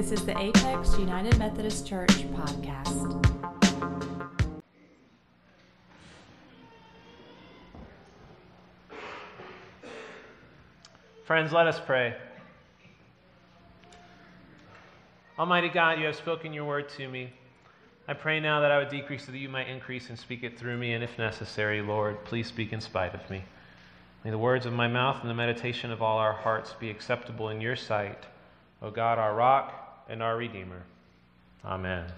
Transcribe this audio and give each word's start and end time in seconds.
This 0.00 0.12
is 0.12 0.24
the 0.24 0.38
Apex 0.40 0.96
United 0.96 1.38
Methodist 1.38 1.86
Church 1.86 2.08
podcast. 2.08 3.22
Friends, 11.26 11.52
let 11.52 11.66
us 11.66 11.78
pray. 11.84 12.16
Almighty 15.38 15.68
God, 15.68 15.98
you 15.98 16.06
have 16.06 16.16
spoken 16.16 16.54
your 16.54 16.64
word 16.64 16.88
to 16.96 17.06
me. 17.06 17.30
I 18.08 18.14
pray 18.14 18.40
now 18.40 18.62
that 18.62 18.70
I 18.70 18.78
would 18.78 18.88
decrease 18.88 19.26
so 19.26 19.32
that 19.32 19.38
you 19.38 19.50
might 19.50 19.68
increase 19.68 20.08
and 20.08 20.18
speak 20.18 20.42
it 20.42 20.58
through 20.58 20.78
me, 20.78 20.94
and 20.94 21.04
if 21.04 21.18
necessary, 21.18 21.82
Lord, 21.82 22.24
please 22.24 22.46
speak 22.46 22.72
in 22.72 22.80
spite 22.80 23.14
of 23.14 23.28
me. 23.28 23.44
May 24.24 24.30
the 24.30 24.38
words 24.38 24.64
of 24.64 24.72
my 24.72 24.88
mouth 24.88 25.18
and 25.20 25.28
the 25.28 25.34
meditation 25.34 25.90
of 25.90 26.00
all 26.00 26.16
our 26.16 26.32
hearts 26.32 26.74
be 26.80 26.88
acceptable 26.88 27.50
in 27.50 27.60
your 27.60 27.76
sight, 27.76 28.24
O 28.80 28.90
God, 28.90 29.18
our 29.18 29.34
rock 29.34 29.79
and 30.10 30.22
our 30.22 30.36
Redeemer. 30.36 30.82
Amen. 31.64 32.04
Amen. 32.04 32.12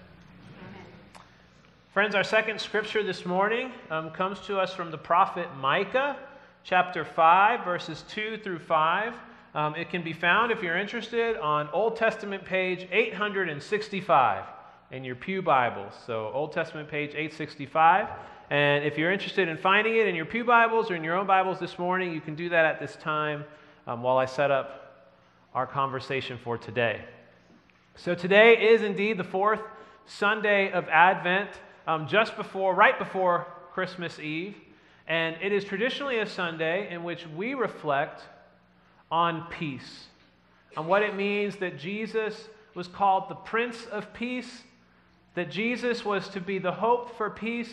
Friends, 1.93 2.15
our 2.15 2.23
second 2.23 2.59
scripture 2.59 3.03
this 3.03 3.23
morning 3.23 3.71
um, 3.91 4.09
comes 4.09 4.39
to 4.41 4.59
us 4.59 4.73
from 4.73 4.89
the 4.89 4.97
prophet 4.97 5.47
Micah, 5.59 6.17
chapter 6.63 7.05
5, 7.05 7.63
verses 7.63 8.03
2 8.09 8.39
through 8.43 8.57
5. 8.57 9.13
Um, 9.53 9.75
it 9.75 9.91
can 9.91 10.01
be 10.01 10.11
found, 10.11 10.51
if 10.51 10.63
you're 10.63 10.77
interested, 10.77 11.37
on 11.37 11.69
Old 11.71 11.95
Testament 11.95 12.43
page 12.43 12.87
865 12.91 14.45
in 14.91 15.03
your 15.03 15.15
Pew 15.15 15.43
Bibles. 15.43 15.93
So, 16.07 16.31
Old 16.33 16.51
Testament 16.51 16.89
page 16.89 17.11
865. 17.11 18.07
And 18.49 18.83
if 18.83 18.97
you're 18.97 19.11
interested 19.11 19.47
in 19.47 19.57
finding 19.57 19.97
it 19.97 20.07
in 20.07 20.15
your 20.15 20.25
Pew 20.25 20.43
Bibles 20.43 20.89
or 20.89 20.95
in 20.95 21.03
your 21.03 21.15
own 21.15 21.27
Bibles 21.27 21.59
this 21.59 21.77
morning, 21.77 22.11
you 22.11 22.21
can 22.21 22.33
do 22.33 22.49
that 22.49 22.65
at 22.65 22.79
this 22.79 22.95
time 22.95 23.43
um, 23.85 24.01
while 24.01 24.17
I 24.17 24.25
set 24.25 24.49
up 24.49 25.11
our 25.53 25.67
conversation 25.67 26.39
for 26.43 26.57
today. 26.57 27.05
So, 27.95 28.15
today 28.15 28.71
is 28.71 28.81
indeed 28.81 29.19
the 29.19 29.23
fourth 29.23 29.61
Sunday 30.07 30.71
of 30.71 30.89
Advent, 30.89 31.51
um, 31.85 32.07
just 32.07 32.35
before, 32.35 32.73
right 32.73 32.97
before 32.97 33.45
Christmas 33.71 34.17
Eve. 34.17 34.55
And 35.07 35.37
it 35.43 35.51
is 35.51 35.63
traditionally 35.63 36.17
a 36.17 36.25
Sunday 36.25 36.91
in 36.91 37.03
which 37.03 37.27
we 37.27 37.53
reflect 37.53 38.23
on 39.11 39.45
peace, 39.51 40.07
on 40.75 40.87
what 40.87 41.03
it 41.03 41.15
means 41.15 41.57
that 41.57 41.77
Jesus 41.77 42.49
was 42.73 42.87
called 42.87 43.29
the 43.29 43.35
Prince 43.35 43.85
of 43.85 44.11
Peace, 44.11 44.63
that 45.35 45.51
Jesus 45.51 46.03
was 46.03 46.27
to 46.29 46.41
be 46.41 46.57
the 46.57 46.71
hope 46.71 47.15
for 47.15 47.29
peace 47.29 47.71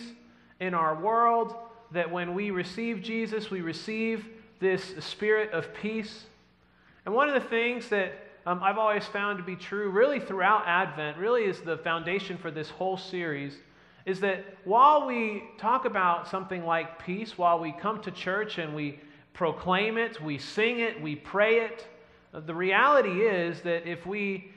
in 0.60 0.74
our 0.74 0.94
world, 1.00 1.56
that 1.92 2.10
when 2.10 2.34
we 2.34 2.50
receive 2.50 3.02
Jesus, 3.02 3.50
we 3.50 3.62
receive 3.62 4.26
this 4.60 4.94
spirit 5.00 5.50
of 5.52 5.72
peace. 5.72 6.26
And 7.06 7.14
one 7.14 7.28
of 7.28 7.42
the 7.42 7.48
things 7.48 7.88
that 7.88 8.12
um, 8.46 8.62
I've 8.62 8.78
always 8.78 9.04
found 9.06 9.38
to 9.38 9.44
be 9.44 9.56
true, 9.56 9.90
really 9.90 10.18
throughout 10.18 10.66
Advent, 10.66 11.18
really 11.18 11.44
is 11.44 11.60
the 11.60 11.78
foundation 11.78 12.38
for 12.38 12.50
this 12.50 12.70
whole 12.70 12.96
series, 12.96 13.54
is 14.06 14.20
that 14.20 14.44
while 14.64 15.06
we 15.06 15.44
talk 15.58 15.84
about 15.84 16.28
something 16.28 16.64
like 16.64 17.04
peace, 17.04 17.36
while 17.36 17.58
we 17.58 17.72
come 17.72 18.00
to 18.02 18.10
church 18.10 18.58
and 18.58 18.74
we 18.74 18.98
proclaim 19.34 19.98
it, 19.98 20.20
we 20.22 20.38
sing 20.38 20.80
it, 20.80 21.00
we 21.00 21.16
pray 21.16 21.60
it. 21.60 21.86
The 22.32 22.54
reality 22.54 23.22
is 23.22 23.60
that 23.62 23.86
if 23.86 24.06
we 24.06 24.52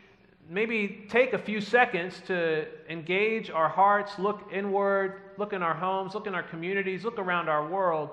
maybe 0.49 1.05
take 1.09 1.33
a 1.33 1.37
few 1.37 1.59
seconds 1.59 2.21
to 2.27 2.65
engage 2.89 3.49
our 3.49 3.69
hearts, 3.69 4.17
look 4.17 4.49
inward, 4.51 5.21
look 5.37 5.51
in 5.51 5.61
our 5.61 5.73
homes, 5.73 6.13
look 6.13 6.27
in 6.27 6.35
our 6.35 6.43
communities, 6.43 7.03
look 7.03 7.19
around 7.19 7.49
our 7.49 7.67
world, 7.67 8.11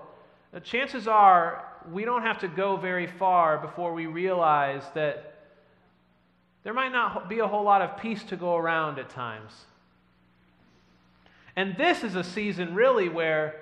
chances 0.64 1.06
are 1.06 1.64
we 1.92 2.04
don't 2.04 2.22
have 2.22 2.38
to 2.40 2.48
go 2.48 2.76
very 2.76 3.06
far 3.06 3.58
before 3.58 3.94
we 3.94 4.06
realize 4.06 4.82
that 4.94 5.29
there 6.62 6.74
might 6.74 6.92
not 6.92 7.28
be 7.28 7.38
a 7.38 7.46
whole 7.46 7.64
lot 7.64 7.82
of 7.82 7.96
peace 7.98 8.22
to 8.24 8.36
go 8.36 8.56
around 8.56 8.98
at 8.98 9.08
times. 9.10 9.52
And 11.56 11.76
this 11.76 12.04
is 12.04 12.14
a 12.14 12.24
season 12.24 12.74
really 12.74 13.08
where 13.08 13.56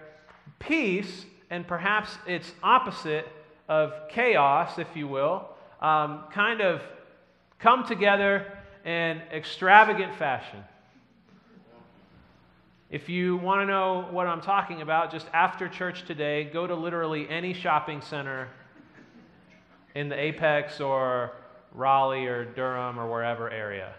peace 0.58 1.24
and 1.50 1.66
perhaps 1.66 2.16
its 2.26 2.52
opposite 2.62 3.26
of 3.68 3.92
chaos, 4.08 4.78
if 4.78 4.88
you 4.94 5.06
will, 5.06 5.48
um, 5.80 6.24
kind 6.32 6.60
of 6.60 6.82
come 7.58 7.86
together 7.86 8.46
in 8.84 9.20
extravagant 9.32 10.14
fashion. 10.14 10.64
If 12.90 13.08
you 13.08 13.36
want 13.36 13.60
to 13.60 13.66
know 13.66 14.08
what 14.10 14.26
I'm 14.26 14.40
talking 14.40 14.80
about, 14.80 15.12
just 15.12 15.26
after 15.34 15.68
church 15.68 16.06
today, 16.06 16.44
go 16.44 16.66
to 16.66 16.74
literally 16.74 17.28
any 17.28 17.52
shopping 17.52 18.00
center 18.00 18.48
in 19.94 20.08
the 20.08 20.18
Apex 20.18 20.80
or 20.80 21.32
Raleigh 21.72 22.26
or 22.26 22.44
Durham 22.44 22.98
or 22.98 23.10
wherever 23.10 23.50
area. 23.50 23.92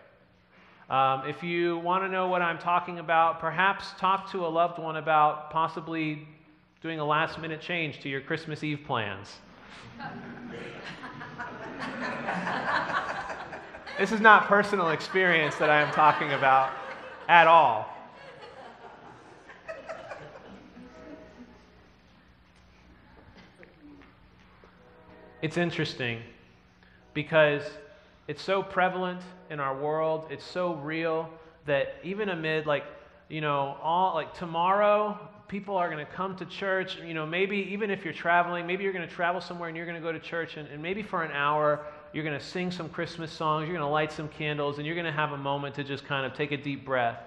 Um, 0.89 1.23
if 1.27 1.43
you 1.43 1.77
want 1.79 2.03
to 2.03 2.09
know 2.09 2.27
what 2.27 2.41
I'm 2.41 2.57
talking 2.57 2.97
about, 2.97 3.39
perhaps 3.39 3.91
talk 3.99 4.31
to 4.31 4.45
a 4.45 4.49
loved 4.49 4.79
one 4.79 4.95
about 4.95 5.51
possibly 5.51 6.27
doing 6.81 6.99
a 6.99 7.05
last 7.05 7.39
minute 7.39 7.61
change 7.61 7.99
to 7.99 8.09
your 8.09 8.21
Christmas 8.21 8.63
Eve 8.63 8.79
plans. 8.87 9.37
this 13.99 14.11
is 14.11 14.19
not 14.19 14.47
personal 14.47 14.89
experience 14.89 15.55
that 15.57 15.69
I 15.69 15.81
am 15.81 15.93
talking 15.93 16.33
about 16.33 16.71
at 17.27 17.45
all. 17.45 17.95
It's 25.41 25.57
interesting 25.57 26.21
because 27.23 27.63
it's 28.29 28.41
so 28.41 28.63
prevalent 28.63 29.19
in 29.49 29.59
our 29.59 29.77
world, 29.77 30.27
it's 30.29 30.45
so 30.45 30.75
real 30.75 31.29
that 31.65 31.95
even 32.01 32.29
amid 32.29 32.65
like, 32.65 32.85
you 33.27 33.41
know, 33.41 33.75
all 33.83 34.13
like 34.13 34.33
tomorrow 34.33 35.19
people 35.49 35.75
are 35.75 35.89
going 35.91 36.05
to 36.05 36.09
come 36.13 36.37
to 36.37 36.45
church. 36.45 36.97
You 37.05 37.13
know, 37.13 37.25
maybe 37.25 37.57
even 37.73 37.91
if 37.91 38.05
you're 38.05 38.13
traveling, 38.13 38.65
maybe 38.65 38.85
you're 38.85 38.93
going 38.93 39.05
to 39.05 39.13
travel 39.13 39.41
somewhere 39.41 39.67
and 39.67 39.75
you're 39.75 39.85
going 39.85 40.01
to 40.01 40.01
go 40.01 40.13
to 40.13 40.19
church, 40.19 40.55
and, 40.55 40.65
and 40.69 40.81
maybe 40.81 41.03
for 41.03 41.21
an 41.21 41.33
hour, 41.33 41.85
you're 42.13 42.23
going 42.23 42.39
to 42.39 42.45
sing 42.45 42.71
some 42.71 42.87
Christmas 42.87 43.33
songs, 43.33 43.67
you're 43.67 43.75
going 43.75 43.85
to 43.85 43.91
light 43.91 44.13
some 44.13 44.29
candles, 44.29 44.77
and 44.77 44.85
you're 44.85 44.95
going 44.95 45.05
to 45.05 45.11
have 45.11 45.33
a 45.33 45.37
moment 45.37 45.75
to 45.75 45.83
just 45.83 46.05
kind 46.05 46.25
of 46.25 46.33
take 46.33 46.53
a 46.53 46.57
deep 46.57 46.85
breath. 46.85 47.19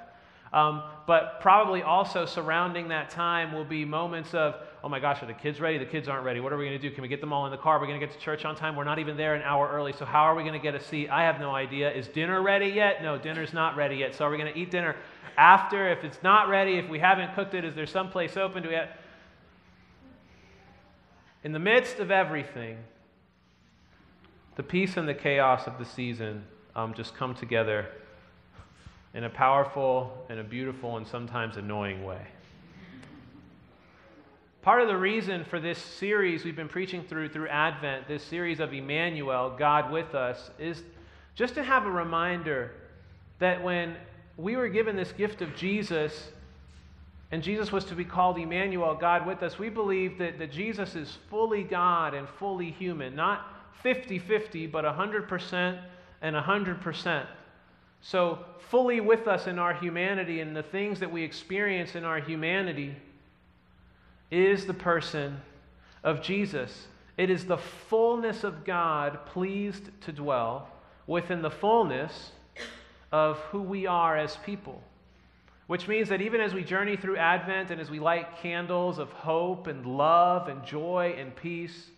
Um, 0.54 0.84
but 1.06 1.42
probably 1.42 1.82
also 1.82 2.24
surrounding 2.24 2.88
that 2.88 3.10
time 3.10 3.52
will 3.52 3.66
be 3.66 3.84
moments 3.84 4.32
of, 4.32 4.54
oh 4.84 4.88
my 4.88 4.98
gosh, 4.98 5.22
are 5.22 5.26
the 5.26 5.32
kids 5.32 5.60
ready? 5.60 5.78
The 5.78 5.86
kids 5.86 6.08
aren't 6.08 6.24
ready. 6.24 6.40
What 6.40 6.52
are 6.52 6.56
we 6.56 6.64
going 6.64 6.80
to 6.80 6.88
do? 6.88 6.92
Can 6.92 7.02
we 7.02 7.08
get 7.08 7.20
them 7.20 7.32
all 7.32 7.46
in 7.46 7.52
the 7.52 7.58
car? 7.58 7.78
We're 7.78 7.86
going 7.86 8.00
to 8.00 8.04
get 8.04 8.14
to 8.14 8.20
church 8.20 8.44
on 8.44 8.56
time. 8.56 8.74
We're 8.74 8.84
not 8.84 8.98
even 8.98 9.16
there 9.16 9.34
an 9.34 9.42
hour 9.42 9.68
early. 9.68 9.92
So 9.92 10.04
how 10.04 10.22
are 10.22 10.34
we 10.34 10.42
going 10.42 10.54
to 10.54 10.58
get 10.58 10.74
a 10.74 10.82
seat? 10.82 11.08
I 11.08 11.22
have 11.22 11.38
no 11.38 11.54
idea. 11.54 11.90
Is 11.92 12.08
dinner 12.08 12.42
ready 12.42 12.66
yet? 12.66 13.02
No, 13.02 13.16
dinner's 13.16 13.52
not 13.52 13.76
ready 13.76 13.96
yet. 13.96 14.14
So 14.14 14.24
are 14.24 14.30
we 14.30 14.38
going 14.38 14.52
to 14.52 14.58
eat 14.58 14.72
dinner 14.72 14.96
after? 15.36 15.88
If 15.88 16.02
it's 16.02 16.20
not 16.22 16.48
ready, 16.48 16.78
if 16.78 16.88
we 16.88 16.98
haven't 16.98 17.34
cooked 17.34 17.54
it, 17.54 17.64
is 17.64 17.74
there 17.74 17.86
some 17.86 18.10
place 18.10 18.36
open? 18.36 18.62
Do 18.62 18.70
we 18.70 18.74
have... 18.74 18.88
In 21.44 21.52
the 21.52 21.58
midst 21.58 21.98
of 21.98 22.10
everything, 22.10 22.78
the 24.56 24.62
peace 24.62 24.96
and 24.96 25.08
the 25.08 25.14
chaos 25.14 25.66
of 25.66 25.78
the 25.78 25.84
season 25.84 26.44
um, 26.74 26.94
just 26.94 27.14
come 27.14 27.34
together 27.34 27.88
in 29.14 29.24
a 29.24 29.30
powerful 29.30 30.24
and 30.28 30.40
a 30.40 30.44
beautiful 30.44 30.96
and 30.96 31.06
sometimes 31.06 31.56
annoying 31.56 32.04
way. 32.04 32.26
Part 34.62 34.80
of 34.80 34.86
the 34.86 34.96
reason 34.96 35.44
for 35.44 35.58
this 35.58 35.76
series 35.76 36.44
we've 36.44 36.54
been 36.54 36.68
preaching 36.68 37.02
through 37.02 37.30
through 37.30 37.48
Advent, 37.48 38.06
this 38.06 38.22
series 38.22 38.60
of 38.60 38.72
Emmanuel, 38.72 39.56
God 39.58 39.90
with 39.90 40.14
us, 40.14 40.52
is 40.56 40.84
just 41.34 41.56
to 41.56 41.64
have 41.64 41.84
a 41.84 41.90
reminder 41.90 42.70
that 43.40 43.60
when 43.60 43.96
we 44.36 44.54
were 44.54 44.68
given 44.68 44.94
this 44.94 45.10
gift 45.10 45.42
of 45.42 45.56
Jesus, 45.56 46.28
and 47.32 47.42
Jesus 47.42 47.72
was 47.72 47.84
to 47.86 47.96
be 47.96 48.04
called 48.04 48.38
Emmanuel, 48.38 48.94
God 48.94 49.26
with 49.26 49.42
us, 49.42 49.58
we 49.58 49.68
believe 49.68 50.16
that, 50.18 50.38
that 50.38 50.52
Jesus 50.52 50.94
is 50.94 51.18
fully 51.28 51.64
God 51.64 52.14
and 52.14 52.28
fully 52.28 52.70
human, 52.70 53.16
not 53.16 53.44
50 53.82 54.20
50, 54.20 54.68
but 54.68 54.84
100% 54.84 55.80
and 56.20 56.36
100%. 56.36 57.26
So, 58.00 58.38
fully 58.70 59.00
with 59.00 59.26
us 59.26 59.48
in 59.48 59.58
our 59.58 59.74
humanity 59.74 60.38
and 60.38 60.54
the 60.54 60.62
things 60.62 61.00
that 61.00 61.10
we 61.10 61.24
experience 61.24 61.96
in 61.96 62.04
our 62.04 62.20
humanity 62.20 62.94
is 64.32 64.64
the 64.64 64.74
person 64.74 65.40
of 66.02 66.22
Jesus. 66.22 66.88
It 67.18 67.28
is 67.28 67.44
the 67.44 67.58
fullness 67.58 68.42
of 68.42 68.64
God 68.64 69.26
pleased 69.26 69.90
to 70.02 70.12
dwell 70.12 70.68
within 71.06 71.42
the 71.42 71.50
fullness 71.50 72.32
of 73.12 73.38
who 73.50 73.60
we 73.60 73.86
are 73.86 74.16
as 74.16 74.36
people. 74.38 74.82
Which 75.66 75.86
means 75.86 76.08
that 76.08 76.22
even 76.22 76.40
as 76.40 76.54
we 76.54 76.64
journey 76.64 76.96
through 76.96 77.18
Advent 77.18 77.70
and 77.70 77.80
as 77.80 77.90
we 77.90 78.00
light 78.00 78.38
candles 78.38 78.98
of 78.98 79.12
hope 79.12 79.66
and 79.66 79.84
love 79.84 80.48
and 80.48 80.64
joy 80.64 81.14
and 81.18 81.36
peace, 81.36 81.90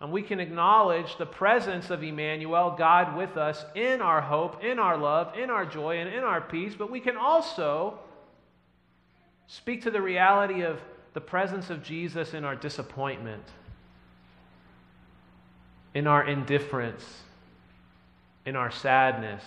and 0.00 0.10
we 0.10 0.22
can 0.22 0.40
acknowledge 0.40 1.16
the 1.16 1.26
presence 1.26 1.90
of 1.90 2.02
Emmanuel, 2.02 2.74
God 2.76 3.16
with 3.16 3.36
us, 3.36 3.64
in 3.74 4.00
our 4.00 4.20
hope, 4.20 4.64
in 4.64 4.78
our 4.78 4.96
love, 4.96 5.38
in 5.38 5.50
our 5.50 5.64
joy, 5.64 5.98
and 5.98 6.12
in 6.12 6.24
our 6.24 6.40
peace. 6.40 6.74
But 6.76 6.90
we 6.90 7.00
can 7.00 7.16
also 7.16 7.98
speak 9.46 9.82
to 9.82 9.90
the 9.90 10.02
reality 10.02 10.62
of 10.62 10.80
the 11.16 11.20
presence 11.22 11.70
of 11.70 11.82
Jesus 11.82 12.34
in 12.34 12.44
our 12.44 12.54
disappointment, 12.54 13.42
in 15.94 16.06
our 16.06 16.22
indifference, 16.22 17.22
in 18.44 18.54
our 18.54 18.70
sadness, 18.70 19.42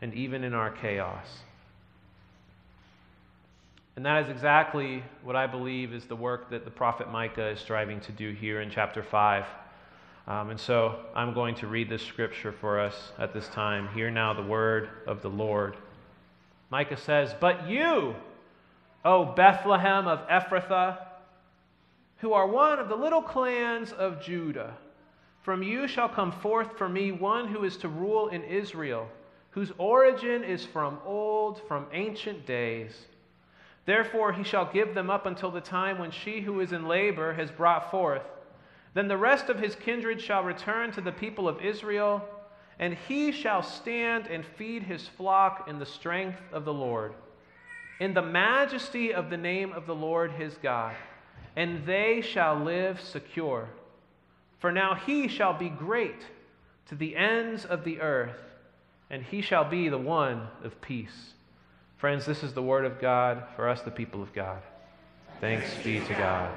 and 0.00 0.12
even 0.14 0.42
in 0.42 0.52
our 0.52 0.72
chaos. 0.72 1.28
And 3.94 4.04
that 4.04 4.24
is 4.24 4.30
exactly 4.30 5.04
what 5.22 5.36
I 5.36 5.46
believe 5.46 5.94
is 5.94 6.06
the 6.06 6.16
work 6.16 6.50
that 6.50 6.64
the 6.64 6.72
prophet 6.72 7.08
Micah 7.08 7.50
is 7.50 7.60
striving 7.60 8.00
to 8.00 8.10
do 8.10 8.32
here 8.32 8.62
in 8.62 8.68
chapter 8.68 9.04
5. 9.04 9.44
Um, 10.26 10.50
and 10.50 10.58
so 10.58 10.98
I'm 11.14 11.34
going 11.34 11.54
to 11.54 11.68
read 11.68 11.88
this 11.88 12.02
scripture 12.02 12.50
for 12.50 12.80
us 12.80 13.12
at 13.16 13.32
this 13.32 13.46
time. 13.46 13.86
Hear 13.94 14.10
now 14.10 14.32
the 14.32 14.42
word 14.42 14.88
of 15.06 15.22
the 15.22 15.30
Lord. 15.30 15.76
Micah 16.68 16.96
says, 16.96 17.32
But 17.38 17.68
you, 17.68 18.16
O 19.04 19.24
Bethlehem 19.24 20.06
of 20.06 20.26
Ephrathah, 20.28 20.98
who 22.18 22.32
are 22.32 22.46
one 22.46 22.78
of 22.78 22.88
the 22.88 22.96
little 22.96 23.22
clans 23.22 23.92
of 23.92 24.22
Judah, 24.22 24.76
from 25.42 25.62
you 25.62 25.88
shall 25.88 26.08
come 26.08 26.30
forth 26.30 26.78
for 26.78 26.88
me 26.88 27.10
one 27.10 27.48
who 27.48 27.64
is 27.64 27.76
to 27.78 27.88
rule 27.88 28.28
in 28.28 28.44
Israel, 28.44 29.08
whose 29.50 29.72
origin 29.76 30.44
is 30.44 30.64
from 30.64 30.98
old, 31.04 31.60
from 31.66 31.86
ancient 31.92 32.46
days. 32.46 33.06
Therefore 33.86 34.32
he 34.32 34.44
shall 34.44 34.72
give 34.72 34.94
them 34.94 35.10
up 35.10 35.26
until 35.26 35.50
the 35.50 35.60
time 35.60 35.98
when 35.98 36.12
she 36.12 36.40
who 36.40 36.60
is 36.60 36.72
in 36.72 36.86
labor 36.86 37.32
has 37.32 37.50
brought 37.50 37.90
forth. 37.90 38.22
Then 38.94 39.08
the 39.08 39.16
rest 39.16 39.48
of 39.48 39.58
his 39.58 39.74
kindred 39.74 40.20
shall 40.20 40.44
return 40.44 40.92
to 40.92 41.00
the 41.00 41.10
people 41.10 41.48
of 41.48 41.60
Israel, 41.60 42.22
and 42.78 42.94
he 42.94 43.32
shall 43.32 43.62
stand 43.62 44.28
and 44.28 44.44
feed 44.44 44.84
his 44.84 45.08
flock 45.08 45.68
in 45.68 45.80
the 45.80 45.86
strength 45.86 46.40
of 46.52 46.64
the 46.64 46.72
Lord, 46.72 47.14
in 48.02 48.14
the 48.14 48.20
majesty 48.20 49.14
of 49.14 49.30
the 49.30 49.36
name 49.36 49.72
of 49.72 49.86
the 49.86 49.94
Lord 49.94 50.32
his 50.32 50.56
God, 50.60 50.92
and 51.54 51.86
they 51.86 52.20
shall 52.20 52.58
live 52.58 53.00
secure. 53.00 53.68
For 54.58 54.72
now 54.72 54.96
he 54.96 55.28
shall 55.28 55.56
be 55.56 55.68
great 55.68 56.20
to 56.88 56.96
the 56.96 57.14
ends 57.14 57.64
of 57.64 57.84
the 57.84 58.00
earth, 58.00 58.40
and 59.08 59.22
he 59.22 59.40
shall 59.40 59.62
be 59.62 59.88
the 59.88 59.98
one 59.98 60.48
of 60.64 60.80
peace. 60.80 61.34
Friends, 61.96 62.26
this 62.26 62.42
is 62.42 62.52
the 62.54 62.62
word 62.62 62.86
of 62.86 63.00
God 63.00 63.44
for 63.54 63.68
us, 63.68 63.82
the 63.82 63.90
people 63.92 64.20
of 64.20 64.32
God. 64.32 64.58
Thanks 65.40 65.72
be 65.84 66.00
to 66.00 66.14
God. 66.14 66.50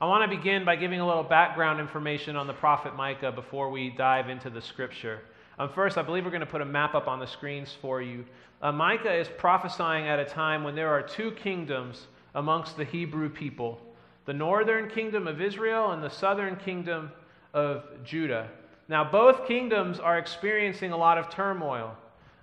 I 0.00 0.06
want 0.06 0.30
to 0.30 0.36
begin 0.36 0.64
by 0.64 0.76
giving 0.76 1.00
a 1.00 1.06
little 1.06 1.24
background 1.24 1.80
information 1.80 2.36
on 2.36 2.46
the 2.46 2.52
prophet 2.52 2.94
Micah 2.94 3.32
before 3.32 3.68
we 3.68 3.90
dive 3.90 4.28
into 4.28 4.48
the 4.48 4.62
scripture. 4.62 5.22
Um, 5.58 5.70
first, 5.70 5.96
I 5.96 6.02
believe 6.02 6.24
we're 6.24 6.30
going 6.30 6.40
to 6.40 6.46
put 6.46 6.60
a 6.60 6.66
map 6.66 6.94
up 6.94 7.08
on 7.08 7.18
the 7.18 7.26
screens 7.26 7.76
for 7.80 8.02
you. 8.02 8.24
Uh, 8.60 8.72
Micah 8.72 9.14
is 9.14 9.28
prophesying 9.38 10.06
at 10.06 10.18
a 10.18 10.24
time 10.24 10.64
when 10.64 10.74
there 10.74 10.90
are 10.90 11.02
two 11.02 11.30
kingdoms 11.32 12.06
amongst 12.34 12.76
the 12.76 12.84
Hebrew 12.84 13.28
people 13.28 13.80
the 14.26 14.32
northern 14.32 14.90
kingdom 14.90 15.28
of 15.28 15.40
Israel 15.40 15.92
and 15.92 16.02
the 16.02 16.10
southern 16.10 16.56
kingdom 16.56 17.12
of 17.54 17.84
Judah. 18.02 18.48
Now, 18.88 19.08
both 19.08 19.46
kingdoms 19.46 20.00
are 20.00 20.18
experiencing 20.18 20.90
a 20.90 20.96
lot 20.96 21.16
of 21.16 21.30
turmoil 21.30 21.96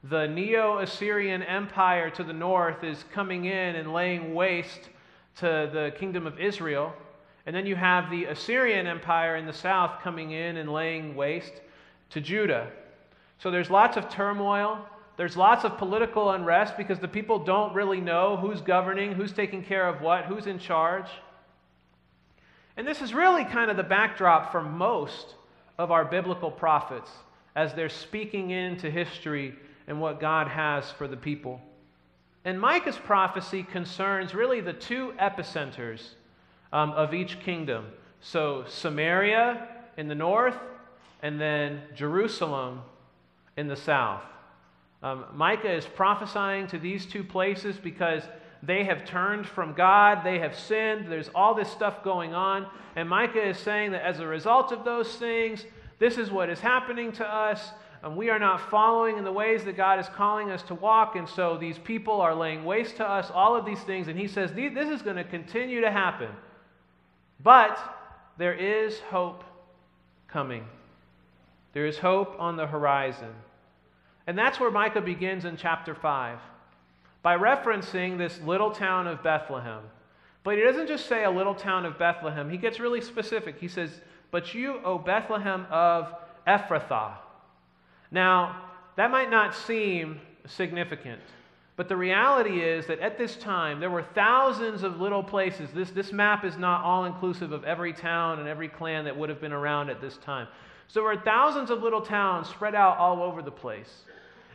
the 0.03 0.27
Neo 0.27 0.79
Assyrian 0.79 1.43
Empire 1.43 2.09
to 2.09 2.25
the 2.25 2.33
north 2.33 2.83
is 2.83 3.05
coming 3.13 3.45
in 3.45 3.77
and 3.77 3.93
laying 3.93 4.33
waste 4.33 4.89
to 5.37 5.69
the 5.71 5.93
kingdom 5.97 6.27
of 6.27 6.39
Israel. 6.39 6.93
And 7.45 7.55
then 7.55 7.65
you 7.65 7.77
have 7.77 8.11
the 8.11 8.25
Assyrian 8.25 8.85
Empire 8.85 9.37
in 9.37 9.45
the 9.45 9.53
south 9.53 10.01
coming 10.01 10.31
in 10.31 10.57
and 10.57 10.71
laying 10.71 11.15
waste 11.15 11.53
to 12.09 12.19
Judah. 12.19 12.69
So 13.39 13.51
there's 13.51 13.69
lots 13.69 13.97
of 13.97 14.09
turmoil. 14.09 14.85
There's 15.17 15.37
lots 15.37 15.63
of 15.63 15.77
political 15.77 16.31
unrest 16.31 16.77
because 16.77 16.99
the 16.99 17.07
people 17.07 17.39
don't 17.39 17.73
really 17.73 18.01
know 18.01 18.37
who's 18.37 18.61
governing, 18.61 19.13
who's 19.13 19.31
taking 19.31 19.63
care 19.63 19.87
of 19.87 20.01
what, 20.01 20.25
who's 20.25 20.47
in 20.47 20.59
charge. 20.59 21.07
And 22.77 22.87
this 22.87 23.01
is 23.01 23.13
really 23.13 23.45
kind 23.45 23.69
of 23.69 23.77
the 23.77 23.83
backdrop 23.83 24.51
for 24.51 24.61
most 24.61 25.35
of 25.77 25.91
our 25.91 26.05
biblical 26.05 26.49
prophets 26.49 27.11
as 27.55 27.73
they're 27.73 27.89
speaking 27.89 28.49
into 28.49 28.89
history 28.89 29.53
and 29.87 29.99
what 29.99 30.19
God 30.19 30.47
has 30.47 30.89
for 30.91 31.07
the 31.07 31.17
people. 31.17 31.61
And 32.45 32.59
Micah's 32.59 32.97
prophecy 32.97 33.63
concerns 33.63 34.33
really 34.33 34.61
the 34.61 34.73
two 34.73 35.13
epicenters 35.19 36.01
um, 36.71 36.91
of 36.91 37.13
each 37.13 37.39
kingdom. 37.41 37.85
So, 38.21 38.65
Samaria 38.67 39.67
in 39.97 40.07
the 40.07 40.15
north, 40.15 40.57
and 41.21 41.39
then 41.39 41.81
Jerusalem 41.95 42.81
in 43.57 43.67
the 43.67 43.75
south. 43.75 44.23
Um, 45.01 45.25
Micah 45.33 45.73
is 45.73 45.85
prophesying 45.85 46.67
to 46.67 46.77
these 46.79 47.05
two 47.05 47.23
places 47.23 47.77
because 47.77 48.23
they 48.61 48.85
have 48.85 49.05
turned 49.05 49.45
from 49.45 49.73
God, 49.73 50.23
they 50.23 50.39
have 50.39 50.57
sinned, 50.57 51.11
there's 51.11 51.29
all 51.35 51.53
this 51.53 51.69
stuff 51.69 52.03
going 52.03 52.33
on. 52.33 52.67
And 52.95 53.09
Micah 53.09 53.45
is 53.49 53.57
saying 53.57 53.91
that 53.91 54.03
as 54.03 54.19
a 54.19 54.27
result 54.27 54.71
of 54.71 54.85
those 54.85 55.15
things, 55.15 55.65
this 55.99 56.17
is 56.17 56.31
what 56.31 56.49
is 56.49 56.59
happening 56.59 57.11
to 57.13 57.27
us 57.27 57.71
and 58.03 58.17
we 58.17 58.29
are 58.29 58.37
not 58.37 58.69
following 58.69 59.17
in 59.17 59.23
the 59.23 59.31
ways 59.31 59.63
that 59.63 59.77
God 59.77 59.97
is 59.97 60.07
calling 60.09 60.51
us 60.51 60.61
to 60.63 60.75
walk. 60.75 61.15
And 61.15 61.27
so 61.27 61.57
these 61.57 61.77
people 61.79 62.19
are 62.19 62.35
laying 62.35 62.65
waste 62.65 62.97
to 62.97 63.09
us, 63.09 63.31
all 63.33 63.55
of 63.55 63.65
these 63.65 63.79
things. 63.79 64.09
And 64.09 64.19
he 64.19 64.27
says, 64.27 64.51
This 64.51 64.89
is 64.89 65.01
going 65.01 65.15
to 65.15 65.23
continue 65.23 65.79
to 65.81 65.89
happen. 65.89 66.29
But 67.41 67.79
there 68.37 68.53
is 68.53 68.99
hope 68.99 69.45
coming, 70.27 70.65
there 71.73 71.85
is 71.85 71.97
hope 71.97 72.35
on 72.39 72.55
the 72.55 72.67
horizon. 72.67 73.33
And 74.25 74.37
that's 74.37 74.59
where 74.59 74.71
Micah 74.71 75.01
begins 75.01 75.45
in 75.45 75.57
chapter 75.57 75.93
5 75.93 76.39
by 77.21 77.37
referencing 77.37 78.17
this 78.17 78.39
little 78.41 78.71
town 78.71 79.07
of 79.07 79.23
Bethlehem. 79.23 79.81
But 80.43 80.57
he 80.57 80.63
doesn't 80.63 80.87
just 80.87 81.07
say 81.07 81.23
a 81.23 81.31
little 81.31 81.55
town 81.55 81.85
of 81.85 81.97
Bethlehem, 81.97 82.49
he 82.49 82.57
gets 82.57 82.79
really 82.79 83.01
specific. 83.01 83.59
He 83.59 83.67
says, 83.67 84.01
But 84.31 84.53
you, 84.53 84.79
O 84.83 84.97
Bethlehem 84.97 85.65
of 85.69 86.13
Ephrathah. 86.47 87.13
Now, 88.11 88.61
that 88.95 89.09
might 89.09 89.31
not 89.31 89.55
seem 89.55 90.19
significant, 90.45 91.21
but 91.75 91.89
the 91.89 91.95
reality 91.95 92.61
is 92.61 92.85
that 92.87 92.99
at 92.99 93.17
this 93.17 93.35
time, 93.37 93.79
there 93.79 93.89
were 93.89 94.03
thousands 94.03 94.83
of 94.83 95.01
little 95.01 95.23
places. 95.23 95.71
This, 95.73 95.89
this 95.89 96.11
map 96.11 96.45
is 96.45 96.57
not 96.57 96.83
all 96.83 97.05
inclusive 97.05 97.51
of 97.51 97.63
every 97.63 97.93
town 97.93 98.39
and 98.39 98.47
every 98.47 98.67
clan 98.67 99.05
that 99.05 99.17
would 99.17 99.29
have 99.29 99.41
been 99.41 99.53
around 99.53 99.89
at 99.89 99.99
this 99.99 100.17
time. 100.17 100.47
So 100.87 100.99
there 100.99 101.03
were 101.03 101.17
thousands 101.17 101.69
of 101.69 101.81
little 101.81 102.01
towns 102.01 102.47
spread 102.49 102.75
out 102.75 102.97
all 102.97 103.23
over 103.23 103.41
the 103.41 103.51
place. 103.51 104.03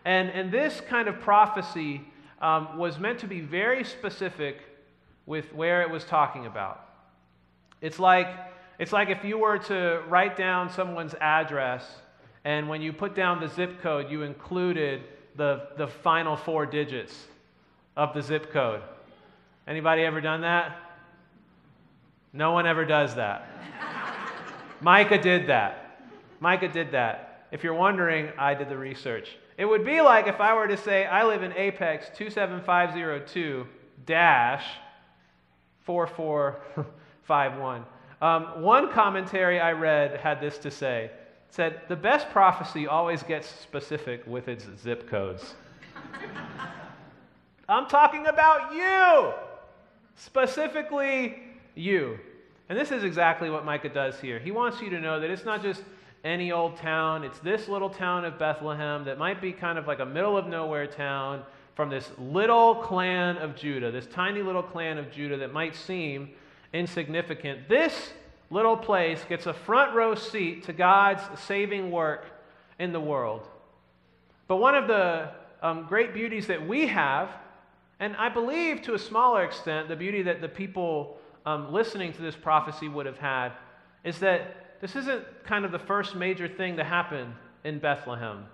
And, 0.04 0.30
and 0.30 0.52
this 0.52 0.80
kind 0.88 1.08
of 1.08 1.20
prophecy 1.20 2.02
um, 2.40 2.78
was 2.78 2.98
meant 2.98 3.18
to 3.20 3.26
be 3.26 3.40
very 3.40 3.84
specific 3.84 4.62
with 5.26 5.52
where 5.52 5.82
it 5.82 5.90
was 5.90 6.04
talking 6.04 6.46
about. 6.46 6.86
It's 7.80 7.98
like, 7.98 8.28
it's 8.78 8.92
like 8.92 9.10
if 9.10 9.24
you 9.24 9.38
were 9.38 9.58
to 9.58 10.02
write 10.08 10.36
down 10.36 10.70
someone's 10.70 11.14
address 11.20 11.84
and 12.44 12.68
when 12.68 12.80
you 12.80 12.92
put 12.92 13.14
down 13.14 13.40
the 13.40 13.48
zip 13.48 13.82
code, 13.82 14.10
you 14.10 14.22
included 14.22 15.02
the, 15.36 15.68
the 15.76 15.86
final 15.86 16.36
four 16.36 16.64
digits 16.64 17.26
of 17.96 18.14
the 18.14 18.22
zip 18.22 18.52
code. 18.52 18.80
Anybody 19.66 20.02
ever 20.02 20.20
done 20.20 20.40
that? 20.42 20.76
No 22.32 22.52
one 22.52 22.66
ever 22.66 22.84
does 22.84 23.14
that. 23.16 23.46
Micah 24.80 25.20
did 25.20 25.48
that. 25.48 25.87
Micah 26.40 26.68
did 26.68 26.92
that. 26.92 27.46
If 27.50 27.64
you're 27.64 27.74
wondering, 27.74 28.30
I 28.38 28.54
did 28.54 28.68
the 28.68 28.76
research. 28.76 29.36
It 29.56 29.64
would 29.64 29.84
be 29.84 30.00
like 30.00 30.26
if 30.26 30.40
I 30.40 30.54
were 30.54 30.68
to 30.68 30.76
say, 30.76 31.06
I 31.06 31.24
live 31.24 31.42
in 31.42 31.52
Apex 31.54 32.10
27502 32.16 33.66
dash 34.06 34.64
4451. 35.80 37.84
Um, 38.20 38.62
one 38.62 38.92
commentary 38.92 39.60
I 39.60 39.72
read 39.72 40.20
had 40.20 40.40
this 40.40 40.58
to 40.58 40.70
say 40.70 41.06
it 41.06 41.28
said 41.50 41.80
the 41.88 41.96
best 41.96 42.28
prophecy 42.30 42.86
always 42.86 43.22
gets 43.22 43.48
specific 43.48 44.26
with 44.26 44.48
its 44.48 44.66
zip 44.80 45.08
codes. 45.08 45.54
I'm 47.68 47.86
talking 47.86 48.26
about 48.26 48.74
you, 48.74 49.32
specifically 50.16 51.42
you. 51.74 52.18
And 52.68 52.78
this 52.78 52.90
is 52.90 53.02
exactly 53.02 53.48
what 53.48 53.64
Micah 53.64 53.88
does 53.88 54.20
here. 54.20 54.38
He 54.38 54.50
wants 54.50 54.82
you 54.82 54.90
to 54.90 55.00
know 55.00 55.20
that 55.20 55.30
it's 55.30 55.44
not 55.44 55.62
just 55.62 55.82
any 56.24 56.52
old 56.52 56.76
town, 56.76 57.24
it's 57.24 57.38
this 57.40 57.68
little 57.68 57.90
town 57.90 58.24
of 58.24 58.38
Bethlehem 58.38 59.04
that 59.04 59.18
might 59.18 59.40
be 59.40 59.52
kind 59.52 59.78
of 59.78 59.86
like 59.86 60.00
a 60.00 60.06
middle 60.06 60.36
of 60.36 60.46
nowhere 60.46 60.86
town 60.86 61.42
from 61.74 61.90
this 61.90 62.10
little 62.18 62.74
clan 62.74 63.38
of 63.38 63.54
Judah, 63.54 63.90
this 63.92 64.06
tiny 64.06 64.42
little 64.42 64.62
clan 64.62 64.98
of 64.98 65.12
Judah 65.12 65.36
that 65.36 65.52
might 65.52 65.76
seem 65.76 66.30
insignificant. 66.72 67.68
This 67.68 68.12
little 68.50 68.76
place 68.76 69.20
gets 69.28 69.46
a 69.46 69.54
front 69.54 69.94
row 69.94 70.14
seat 70.14 70.64
to 70.64 70.72
God's 70.72 71.22
saving 71.40 71.90
work 71.90 72.26
in 72.78 72.92
the 72.92 73.00
world. 73.00 73.46
But 74.48 74.56
one 74.56 74.74
of 74.74 74.88
the 74.88 75.30
um, 75.62 75.86
great 75.88 76.14
beauties 76.14 76.46
that 76.48 76.66
we 76.66 76.86
have, 76.88 77.30
and 78.00 78.16
I 78.16 78.28
believe 78.28 78.82
to 78.82 78.94
a 78.94 78.98
smaller 78.98 79.44
extent, 79.44 79.88
the 79.88 79.96
beauty 79.96 80.22
that 80.22 80.40
the 80.40 80.48
people 80.48 81.18
um, 81.46 81.72
listening 81.72 82.12
to 82.12 82.22
this 82.22 82.36
prophecy 82.36 82.88
would 82.88 83.06
have 83.06 83.18
had, 83.18 83.52
is 84.04 84.18
that 84.20 84.67
this 84.80 84.94
isn't 84.96 85.24
kind 85.44 85.64
of 85.64 85.72
the 85.72 85.78
first 85.78 86.14
major 86.14 86.48
thing 86.48 86.76
to 86.76 86.84
happen 86.84 87.34
in 87.64 87.78
Bethlehem. 87.78 88.44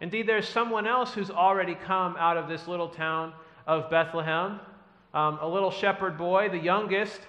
Indeed, 0.00 0.28
there's 0.28 0.48
someone 0.48 0.86
else 0.86 1.14
who's 1.14 1.30
already 1.30 1.74
come 1.74 2.16
out 2.18 2.36
of 2.36 2.48
this 2.48 2.66
little 2.68 2.88
town 2.88 3.32
of 3.66 3.90
Bethlehem, 3.90 4.60
um, 5.14 5.38
a 5.40 5.48
little 5.48 5.70
shepherd 5.70 6.18
boy, 6.18 6.48
the 6.48 6.58
youngest 6.58 7.20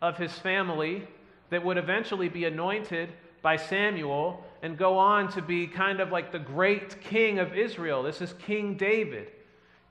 of 0.00 0.16
his 0.16 0.32
family, 0.32 1.06
that 1.50 1.64
would 1.64 1.76
eventually 1.76 2.28
be 2.28 2.44
anointed 2.44 3.10
by 3.42 3.56
Samuel 3.56 4.44
and 4.62 4.78
go 4.78 4.96
on 4.96 5.30
to 5.32 5.42
be 5.42 5.66
kind 5.66 6.00
of 6.00 6.10
like 6.10 6.32
the 6.32 6.38
great 6.38 7.00
king 7.00 7.38
of 7.38 7.56
Israel. 7.56 8.02
This 8.02 8.20
is 8.20 8.32
King 8.34 8.76
David. 8.76 9.28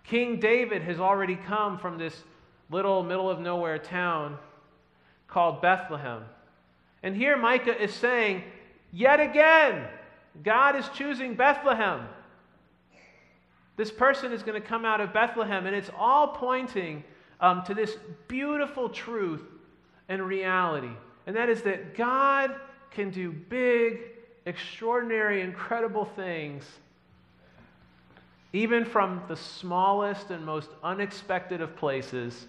King 0.03 0.39
David 0.39 0.81
has 0.81 0.99
already 0.99 1.35
come 1.35 1.77
from 1.77 1.97
this 1.97 2.23
little 2.69 3.03
middle 3.03 3.29
of 3.29 3.39
nowhere 3.39 3.77
town 3.77 4.37
called 5.27 5.61
Bethlehem. 5.61 6.23
And 7.03 7.15
here 7.15 7.35
Micah 7.37 7.81
is 7.81 7.93
saying, 7.93 8.43
yet 8.91 9.19
again, 9.19 9.87
God 10.43 10.75
is 10.75 10.87
choosing 10.89 11.35
Bethlehem. 11.35 12.07
This 13.77 13.91
person 13.91 14.31
is 14.31 14.43
going 14.43 14.61
to 14.61 14.67
come 14.67 14.85
out 14.85 15.01
of 15.01 15.13
Bethlehem, 15.13 15.65
and 15.65 15.75
it's 15.75 15.89
all 15.97 16.29
pointing 16.29 17.03
um, 17.39 17.63
to 17.63 17.73
this 17.73 17.97
beautiful 18.27 18.89
truth 18.89 19.41
and 20.07 20.21
reality. 20.21 20.91
And 21.25 21.35
that 21.35 21.49
is 21.49 21.61
that 21.63 21.95
God 21.95 22.55
can 22.91 23.09
do 23.09 23.31
big, 23.31 24.01
extraordinary, 24.45 25.41
incredible 25.41 26.05
things, 26.05 26.65
even 28.53 28.83
from 28.83 29.23
the 29.27 29.35
smallest 29.35 30.29
and 30.29 30.45
most 30.45 30.69
unexpected 30.83 31.61
of 31.61 31.75
places, 31.77 32.45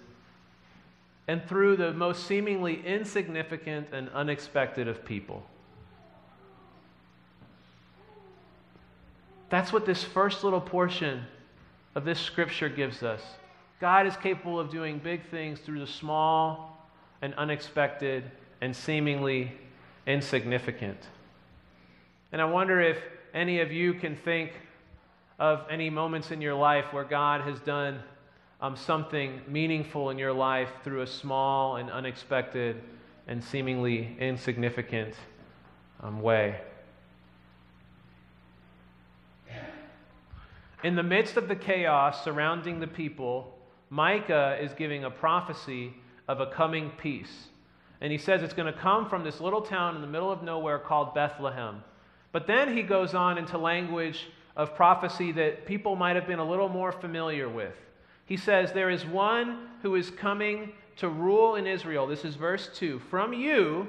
and 1.29 1.45
through 1.49 1.77
the 1.77 1.93
most 1.93 2.27
seemingly 2.27 2.85
insignificant 2.85 3.89
and 3.93 4.09
unexpected 4.11 4.89
of 4.89 5.05
people. 5.05 5.43
That's 9.49 9.73
what 9.73 9.85
this 9.85 10.03
first 10.03 10.45
little 10.45 10.61
portion 10.61 11.25
of 11.95 12.05
this 12.05 12.19
scripture 12.19 12.69
gives 12.69 13.03
us. 13.03 13.23
God 13.81 14.07
is 14.07 14.17
capable 14.17 14.59
of 14.59 14.71
doing 14.71 14.99
big 14.99 15.29
things 15.31 15.61
through 15.61 15.81
the 15.81 15.87
small 15.87 16.89
and 17.21 17.35
unexpected 17.35 18.31
and 18.61 18.75
seemingly 18.75 19.53
insignificant. 20.07 20.99
And 22.33 22.41
I 22.41 22.47
wonder 22.47 22.81
if 22.81 22.99
any 23.35 23.61
of 23.61 23.71
you 23.71 23.95
can 23.95 24.17
think 24.17 24.53
of 25.39 25.67
any 25.71 25.91
moments 25.91 26.31
in 26.31 26.41
your 26.41 26.55
life 26.55 26.93
where 26.93 27.05
God 27.05 27.43
has 27.43 27.61
done 27.61 28.01
um, 28.63 28.77
something 28.77 29.41
meaningful 29.49 30.11
in 30.11 30.19
your 30.19 30.33
life 30.33 30.71
through 30.85 31.03
a 31.03 31.07
small 31.07 31.77
and 31.77 31.91
unexpected 31.91 32.81
and 33.27 33.43
seemingly 33.43 34.17
insignificant 34.21 35.15
um, 36.01 36.23
way. 36.23 36.61
In 40.85 40.95
the 40.95 41.03
midst 41.03 41.37
of 41.37 41.49
the 41.49 41.57
chaos 41.57 42.25
surrounding 42.25 42.79
the 42.79 42.87
people, 42.87 43.59
Micah 43.91 44.57
is 44.61 44.73
giving 44.75 45.05
a 45.05 45.11
prophecy 45.11 45.95
of 46.29 46.41
a 46.41 46.47
coming 46.47 46.91
peace. 46.99 47.49
And 48.01 48.11
he 48.11 48.19
says 48.19 48.43
it's 48.43 48.55
going 48.55 48.73
to 48.73 48.79
come 48.79 49.09
from 49.09 49.23
this 49.23 49.41
little 49.41 49.61
town 49.61 49.97
in 49.97 50.01
the 50.01 50.09
middle 50.09 50.31
of 50.31 50.43
nowhere 50.43 50.79
called 50.79 51.15
Bethlehem. 51.15 51.83
But 52.31 52.47
then 52.47 52.77
he 52.77 52.83
goes 52.83 53.15
on 53.15 53.39
into 53.39 53.59
language 53.59 54.29
of 54.57 54.75
prophecy 54.75 55.33
that 55.33 55.67
people 55.67 55.95
might 55.95 56.17
have 56.17 56.27
been 56.27 56.39
a 56.39 56.49
little 56.49 56.69
more 56.69 56.93
familiar 56.93 57.49
with. 57.49 57.75
He 58.27 58.37
says, 58.37 58.73
There 58.73 58.91
is 58.91 59.05
one 59.05 59.69
who 59.83 59.95
is 59.95 60.11
coming 60.11 60.73
to 60.97 61.09
rule 61.09 61.57
in 61.57 61.67
Israel. 61.67 62.07
This 62.07 62.25
is 62.25 62.37
verse 62.37 62.71
2. 62.75 63.01
From 63.11 63.33
you 63.33 63.89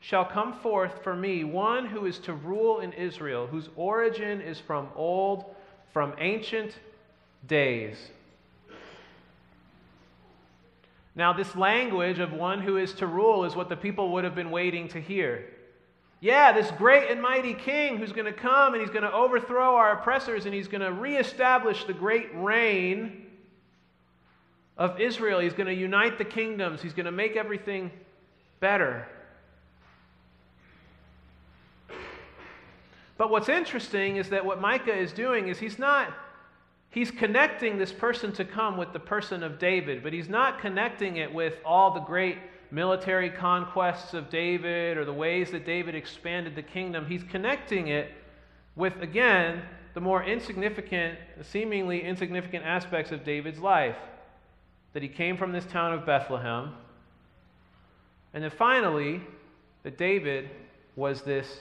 shall 0.00 0.24
come 0.24 0.52
forth 0.60 1.02
for 1.02 1.16
me 1.16 1.44
one 1.44 1.86
who 1.86 2.06
is 2.06 2.18
to 2.20 2.34
rule 2.34 2.80
in 2.80 2.92
Israel, 2.92 3.46
whose 3.46 3.68
origin 3.76 4.40
is 4.40 4.60
from 4.60 4.88
old, 4.94 5.44
from 5.92 6.14
ancient 6.18 6.78
days. 7.46 7.96
Now, 11.16 11.32
this 11.32 11.54
language 11.54 12.18
of 12.18 12.32
one 12.32 12.60
who 12.60 12.76
is 12.76 12.92
to 12.94 13.06
rule 13.06 13.44
is 13.44 13.54
what 13.54 13.68
the 13.68 13.76
people 13.76 14.12
would 14.12 14.24
have 14.24 14.34
been 14.34 14.50
waiting 14.50 14.88
to 14.88 15.00
hear. 15.00 15.46
Yeah, 16.20 16.52
this 16.52 16.70
great 16.72 17.10
and 17.10 17.22
mighty 17.22 17.54
king 17.54 17.98
who's 17.98 18.12
going 18.12 18.26
to 18.26 18.32
come 18.32 18.74
and 18.74 18.80
he's 18.80 18.90
going 18.90 19.04
to 19.04 19.12
overthrow 19.12 19.76
our 19.76 19.92
oppressors 19.92 20.46
and 20.46 20.54
he's 20.54 20.68
going 20.68 20.80
to 20.80 20.92
reestablish 20.92 21.84
the 21.84 21.92
great 21.92 22.34
reign 22.34 23.23
of 24.76 25.00
Israel. 25.00 25.40
He's 25.40 25.52
going 25.52 25.66
to 25.66 25.74
unite 25.74 26.18
the 26.18 26.24
kingdoms, 26.24 26.82
he's 26.82 26.94
going 26.94 27.06
to 27.06 27.12
make 27.12 27.36
everything 27.36 27.90
better. 28.60 29.06
But 33.16 33.30
what's 33.30 33.48
interesting 33.48 34.16
is 34.16 34.30
that 34.30 34.44
what 34.44 34.60
Micah 34.60 34.94
is 34.94 35.12
doing 35.12 35.48
is 35.48 35.58
he's 35.58 35.78
not 35.78 36.12
he's 36.94 37.10
connecting 37.10 37.76
this 37.76 37.92
person 37.92 38.32
to 38.32 38.44
come 38.44 38.76
with 38.76 38.92
the 38.92 39.00
person 39.00 39.42
of 39.42 39.58
David, 39.58 40.02
but 40.02 40.12
he's 40.12 40.28
not 40.28 40.60
connecting 40.60 41.16
it 41.16 41.32
with 41.32 41.54
all 41.64 41.92
the 41.92 42.00
great 42.00 42.38
military 42.70 43.30
conquests 43.30 44.14
of 44.14 44.30
David 44.30 44.96
or 44.96 45.04
the 45.04 45.12
ways 45.12 45.50
that 45.50 45.66
David 45.66 45.94
expanded 45.94 46.54
the 46.54 46.62
kingdom. 46.62 47.06
He's 47.06 47.24
connecting 47.24 47.88
it 47.88 48.12
with, 48.76 49.00
again, 49.00 49.62
the 49.94 50.00
more 50.00 50.24
insignificant, 50.24 51.18
seemingly 51.42 52.02
insignificant 52.02 52.64
aspects 52.64 53.12
of 53.12 53.24
David's 53.24 53.58
life. 53.58 53.96
That 54.94 55.02
he 55.02 55.08
came 55.08 55.36
from 55.36 55.52
this 55.52 55.66
town 55.66 55.92
of 55.92 56.06
Bethlehem. 56.06 56.72
And 58.32 58.42
then 58.42 58.50
finally, 58.50 59.20
that 59.82 59.98
David 59.98 60.48
was 60.96 61.22
this 61.22 61.60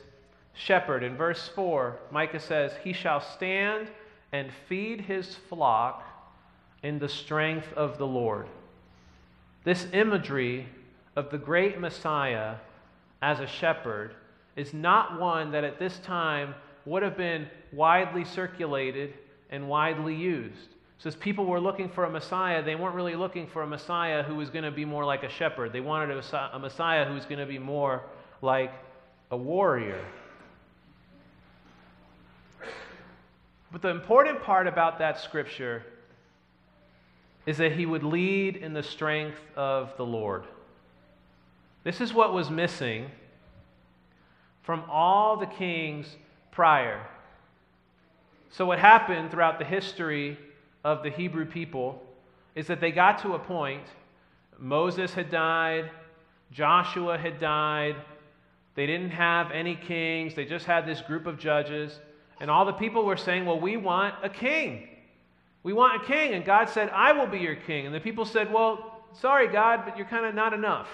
shepherd. 0.54 1.04
In 1.04 1.18
verse 1.18 1.50
4, 1.50 2.00
Micah 2.12 2.40
says, 2.40 2.72
He 2.84 2.94
shall 2.94 3.22
stand 3.22 3.90
and 4.32 4.50
feed 4.68 5.02
his 5.02 5.36
flock 5.50 6.04
in 6.82 7.00
the 7.00 7.10
strength 7.10 7.72
of 7.74 7.98
the 7.98 8.08
Lord. 8.08 8.48
This 9.64 9.88
imagery 9.94 10.68
of 11.16 11.30
the 11.30 11.38
great 11.38 11.80
Messiah 11.80 12.56
as 13.22 13.40
a 13.40 13.48
shepherd 13.48 14.16
is 14.56 14.74
not 14.74 15.20
one 15.20 15.52
that 15.52 15.64
at 15.64 15.80
this 15.80 15.98
time 16.00 16.54
would 16.86 17.04
have 17.04 17.16
been 17.16 17.48
widely 17.72 18.26
circulated 18.26 19.14
and 19.50 19.70
widely 19.70 20.16
used. 20.16 20.73
So, 21.00 21.08
as 21.08 21.16
people 21.16 21.46
were 21.46 21.60
looking 21.60 21.90
for 21.90 22.06
a 22.06 22.10
Messiah, 22.10 22.64
they 22.64 22.76
weren't 22.76 22.96
really 22.96 23.16
looking 23.16 23.48
for 23.48 23.62
a 23.62 23.68
Messiah 23.68 24.24
who 24.24 24.36
was 24.36 24.50
going 24.50 24.64
to 24.64 24.72
be 24.72 24.86
more 24.86 25.04
like 25.04 25.24
a 25.24 25.30
shepherd. 25.30 25.74
They 25.74 25.82
wanted 25.82 26.12
a 26.12 26.60
Messiah 26.60 27.06
who 27.06 27.14
was 27.14 27.26
going 27.26 27.40
to 27.40 27.46
be 27.46 27.60
more 27.60 28.04
like 28.42 28.72
a 29.32 29.38
warrior. 29.38 30.04
But 33.72 33.82
the 33.82 33.90
important 33.90 34.44
part 34.44 34.68
about 34.68 35.00
that 35.00 35.20
scripture 35.20 35.84
is 37.46 37.58
that 37.58 37.74
he 37.74 37.86
would 37.86 38.04
lead 38.04 38.56
in 38.56 38.74
the 38.74 38.84
strength 38.84 39.40
of 39.56 39.98
the 39.98 40.06
Lord. 40.06 40.44
This 41.84 42.00
is 42.00 42.14
what 42.14 42.34
was 42.34 42.50
missing 42.50 43.10
from 44.62 44.84
all 44.90 45.36
the 45.38 45.48
kings 45.48 46.08
prior. 46.52 47.06
So, 48.52 48.66
what 48.66 48.80
happened 48.80 49.32
throughout 49.32 49.60
the 49.60 49.66
history 49.66 50.38
of 50.84 51.04
the 51.04 51.10
Hebrew 51.10 51.46
people 51.46 52.02
is 52.56 52.68
that 52.68 52.82
they 52.82 52.92
got 52.92 53.20
to 53.20 53.34
a 53.34 53.40
point, 53.40 53.84
Moses 54.60 55.14
had 55.14 55.32
died, 55.32 55.90
Joshua 56.52 57.18
had 57.18 57.40
died, 57.40 57.96
they 58.76 58.86
didn't 58.86 59.12
have 59.12 59.52
any 59.52 59.76
kings, 59.76 60.36
they 60.36 60.46
just 60.46 60.66
had 60.66 60.86
this 60.86 61.02
group 61.02 61.26
of 61.26 61.40
judges. 61.40 62.00
And 62.40 62.50
all 62.50 62.66
the 62.66 62.74
people 62.74 63.06
were 63.06 63.18
saying, 63.18 63.46
Well, 63.46 63.60
we 63.60 63.78
want 63.78 64.16
a 64.24 64.30
king. 64.30 64.90
We 65.64 65.74
want 65.74 66.02
a 66.02 66.06
king. 66.06 66.34
And 66.34 66.44
God 66.44 66.70
said, 66.70 66.90
I 66.90 67.14
will 67.14 67.28
be 67.28 67.40
your 67.40 67.56
king. 67.56 67.86
And 67.86 67.96
the 67.96 68.00
people 68.00 68.26
said, 68.26 68.52
Well, 68.52 69.04
sorry, 69.14 69.48
God, 69.48 69.84
but 69.86 69.98
you're 69.98 70.08
kind 70.08 70.26
of 70.26 70.36
not 70.36 70.54
enough. 70.54 70.90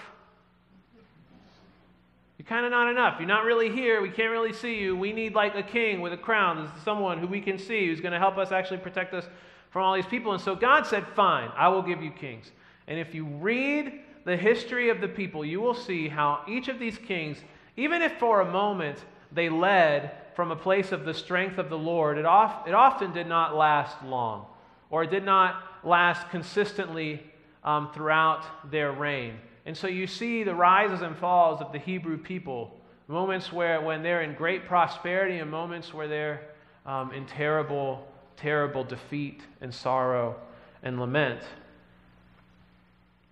You're 2.38 2.46
kind 2.46 2.65
of 2.65 2.72
not 2.72 2.89
enough. 2.89 3.15
You're 3.19 3.27
not 3.27 3.43
really 3.43 3.69
here. 3.69 4.01
We 4.01 4.10
can't 4.10 4.31
really 4.31 4.53
see 4.53 4.79
you. 4.79 4.96
We 4.96 5.12
need 5.12 5.34
like 5.34 5.55
a 5.55 5.63
king 5.63 6.00
with 6.00 6.13
a 6.13 6.17
crown, 6.17 6.72
someone 6.86 7.17
who 7.17 7.27
we 7.27 7.41
can 7.41 7.58
see 7.58 7.88
who's 7.88 8.00
going 8.00 8.13
to 8.13 8.19
help 8.19 8.38
us 8.38 8.51
actually 8.53 8.77
protect 8.77 9.13
us 9.13 9.25
from 9.69 9.83
all 9.83 9.95
these 9.95 10.05
people. 10.05 10.33
And 10.33 10.41
so 10.41 10.55
God 10.55 10.85
said, 10.85 11.05
Fine, 11.15 11.51
I 11.55 11.67
will 11.69 11.81
give 11.81 12.01
you 12.01 12.11
kings. 12.11 12.51
And 12.88 12.99
if 12.99 13.13
you 13.13 13.25
read 13.25 14.01
the 14.25 14.35
history 14.35 14.89
of 14.89 15.01
the 15.01 15.07
people, 15.07 15.45
you 15.45 15.61
will 15.61 15.73
see 15.73 16.07
how 16.07 16.41
each 16.47 16.67
of 16.67 16.79
these 16.79 16.97
kings, 16.97 17.38
even 17.77 18.01
if 18.01 18.13
for 18.19 18.41
a 18.41 18.51
moment 18.51 19.03
they 19.31 19.49
led 19.49 20.11
from 20.35 20.51
a 20.51 20.55
place 20.55 20.91
of 20.91 21.05
the 21.05 21.13
strength 21.13 21.57
of 21.57 21.69
the 21.69 21.77
Lord, 21.77 22.17
it, 22.17 22.21
it 22.21 22.25
often 22.25 23.13
did 23.13 23.27
not 23.27 23.55
last 23.55 24.03
long, 24.03 24.45
or 24.89 25.03
it 25.03 25.11
did 25.11 25.23
not 25.23 25.61
last 25.83 26.29
consistently 26.29 27.21
um, 27.63 27.91
throughout 27.93 28.71
their 28.71 28.91
reign. 28.91 29.35
And 29.65 29.75
so 29.77 29.88
you 29.88 30.07
see 30.07 30.43
the 30.43 30.55
rises 30.55 31.01
and 31.01 31.15
falls 31.17 31.61
of 31.61 31.71
the 31.71 31.79
Hebrew 31.79 32.17
people, 32.17 32.79
moments 33.07 33.51
where 33.51 33.81
when 33.81 34.01
they're 34.01 34.21
in 34.21 34.33
great 34.33 34.65
prosperity 34.65 35.39
and 35.39 35.51
moments 35.51 35.93
where 35.93 36.07
they're 36.07 36.41
um, 36.85 37.11
in 37.11 37.25
terrible, 37.25 38.07
terrible 38.39 38.84
defeat 38.84 39.41
and 39.62 39.74
sorrow 39.74 40.36
and 40.81 41.00
lament. 41.00 41.41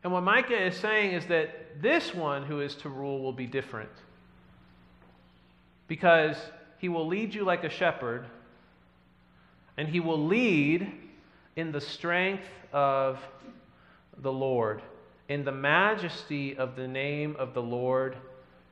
And 0.04 0.14
what 0.14 0.24
Micah 0.24 0.68
is 0.68 0.76
saying 0.78 1.14
is 1.14 1.26
that 1.28 1.82
this 1.82 2.14
one 2.14 2.44
who 2.44 2.62
is 2.62 2.76
to 2.76 2.90
rule 2.90 3.22
will 3.22 3.34
be 3.34 3.48
different. 3.48 3.90
Because 5.88 6.38
he 6.80 6.90
will 6.90 7.08
lead 7.08 7.34
you 7.34 7.44
like 7.44 7.64
a 7.64 7.70
shepherd, 7.70 8.26
and 9.78 9.88
he 9.88 10.00
will 10.00 10.26
lead 10.26 10.92
in 11.56 11.72
the 11.72 11.82
strength 11.82 12.48
of 12.72 13.20
the 14.20 14.32
Lord, 14.32 14.82
in 15.30 15.44
the 15.44 15.52
majesty 15.52 16.58
of 16.58 16.76
the 16.76 16.88
name 16.88 17.36
of 17.40 17.54
the 17.54 17.62
Lord 17.62 18.18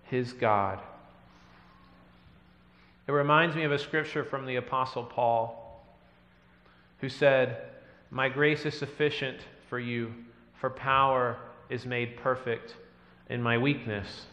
his 0.03 0.33
God. 0.33 0.79
It 3.07 3.11
reminds 3.11 3.55
me 3.55 3.63
of 3.63 3.71
a 3.71 3.79
scripture 3.79 4.23
from 4.23 4.45
the 4.45 4.55
Apostle 4.55 5.03
Paul, 5.03 5.64
who 7.05 7.09
said, 7.09 7.57
My 8.09 8.29
grace 8.29 8.65
is 8.65 8.75
sufficient 8.75 9.37
for 9.69 9.77
you, 9.77 10.11
for 10.59 10.71
power 10.71 11.37
is 11.69 11.85
made 11.85 12.17
perfect 12.17 12.73
in 13.29 13.43
my 13.43 13.59
weakness. 13.59 14.25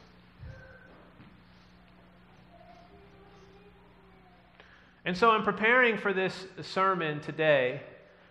And 5.05 5.15
so, 5.15 5.35
in 5.37 5.43
preparing 5.43 5.99
for 5.99 6.15
this 6.15 6.47
sermon 6.63 7.21
today, 7.21 7.83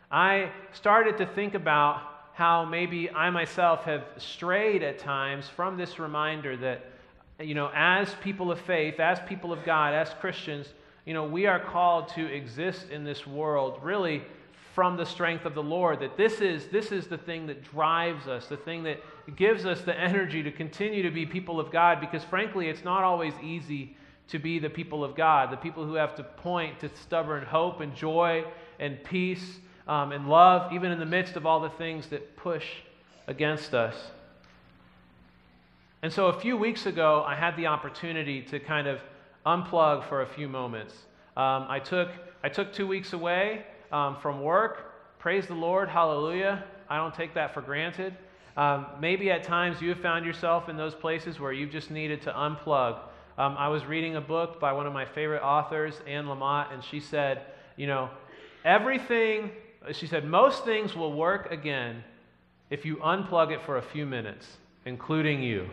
I 0.10 0.50
started 0.74 1.19
to 1.19 1.27
think 1.27 1.53
about 1.53 2.01
how 2.33 2.65
maybe 2.65 3.12
I 3.12 3.29
myself 3.29 3.83
have 3.83 4.05
strayed 4.17 4.81
at 4.81 4.98
times 4.98 5.48
from 5.50 5.77
this 5.77 6.00
reminder 6.00 6.57
that, 6.57 6.83
you 7.39 7.53
know, 7.53 7.69
as 7.75 8.12
people 8.24 8.51
of 8.51 8.60
faith, 8.62 9.00
as 9.00 9.19
people 9.27 9.53
of 9.53 9.63
God, 9.63 9.93
as 9.93 10.12
Christians, 10.19 10.65
you 11.05 11.13
know, 11.13 11.25
we 11.25 11.48
are 11.48 11.60
called 11.60 12.10
to 12.10 12.25
exist 12.25 12.89
in 12.89 13.03
this 13.03 13.25
world 13.25 13.79
really 13.81 14.24
from 14.75 14.96
the 14.98 15.05
strength 15.05 15.46
of 15.46 15.53
the 15.53 15.63
Lord. 15.63 16.00
That 16.00 16.15
this 16.17 16.41
is, 16.41 16.67
this 16.67 16.91
is 16.91 17.08
the 17.08 17.17
thing 17.17 17.48
that 17.48 17.63
drives 17.63 18.27
us, 18.27 18.48
the 18.48 18.58
thing 18.58 18.84
that 18.84 19.01
gives 19.36 19.65
us 19.65 19.81
the 19.81 19.98
energy 19.98 20.43
to 20.43 20.51
continue 20.51 21.03
to 21.03 21.12
be 21.12 21.25
people 21.25 21.60
of 21.60 21.72
God, 21.72 22.00
because 22.00 22.24
frankly, 22.24 22.70
it's 22.70 22.84
not 22.84 23.03
always 23.03 23.34
easy 23.43 23.96
to 24.29 24.39
be 24.39 24.60
the 24.60 24.70
people 24.70 25.03
of 25.03 25.15
God, 25.15 25.51
the 25.51 25.58
people 25.58 25.86
who 25.86 25.96
have 25.96 26.15
to 26.15 26.24
point 26.24 26.79
to 26.79 26.89
stubborn 27.03 27.43
hope 27.43 27.81
and 27.81 27.93
joy 27.96 28.46
and 28.79 29.03
peace 29.03 29.60
um, 29.88 30.12
and 30.12 30.29
love, 30.29 30.72
even 30.72 30.91
in 30.91 31.00
the 31.00 31.05
midst 31.05 31.36
of 31.36 31.46
all 31.46 31.60
the 31.60 31.70
things 31.70 32.08
that 32.08 32.38
push 32.38 32.65
against 33.27 33.74
us. 33.74 33.96
And 36.01 36.12
so 36.12 36.27
a 36.27 36.39
few 36.39 36.58
weeks 36.58 36.86
ago, 36.86 37.24
I 37.27 37.36
had 37.36 37.55
the 37.58 37.67
opportunity 37.67 38.41
to 38.43 38.60
kind 38.60 38.88
of 38.88 39.00
unplug 39.45 40.07
for 40.07 40.21
a 40.21 40.27
few 40.27 40.48
moments. 40.48 40.93
Um, 41.38 41.65
I, 41.69 41.79
took, 41.79 42.10
I 42.43 42.50
took 42.50 42.74
two 42.74 42.88
weeks 42.88 43.13
away 43.13 43.65
um, 43.91 44.17
from 44.21 44.41
work. 44.41 44.93
Praise 45.19 45.48
the 45.48 45.53
Lord, 45.53 45.89
hallelujah. 45.89 46.63
I 46.89 46.98
don't 46.98 47.13
take 47.13 47.33
that 47.36 47.53
for 47.53 47.62
granted. 47.62 48.15
Um, 48.57 48.88
maybe 49.00 49.31
at 49.31 49.43
times 49.43 49.81
you 49.81 49.89
have 49.89 50.00
found 50.00 50.25
yourself 50.25 50.67
in 50.67 50.75
those 50.75 50.93
places 50.93 51.39
where 51.39 51.53
you've 51.53 51.71
just 51.71 51.89
needed 51.89 52.21
to 52.24 52.31
unplug. 52.31 53.00
Um, 53.38 53.55
I 53.57 53.69
was 53.69 53.86
reading 53.86 54.17
a 54.17 54.21
book 54.21 54.60
by 54.60 54.74
one 54.74 54.86
of 54.86 54.93
my 54.93 55.05
favorite 55.05 55.41
authors, 55.41 55.95
Anne 56.05 56.25
Lamott, 56.25 56.74
and 56.74 56.83
she 56.83 57.00
said, 57.00 57.43
you 57.77 57.88
know, 57.88 58.10
everything 58.65 59.51
she 59.93 60.05
said, 60.05 60.25
most 60.25 60.63
things 60.63 60.95
will 60.95 61.13
work 61.13 61.51
again 61.51 62.03
if 62.69 62.86
you 62.86 62.98
unplug 62.98 63.51
it 63.51 63.62
for 63.65 63.77
a 63.77 63.81
few 63.81 64.05
minutes, 64.05 64.57
including 64.86 65.41
you. 65.41 65.67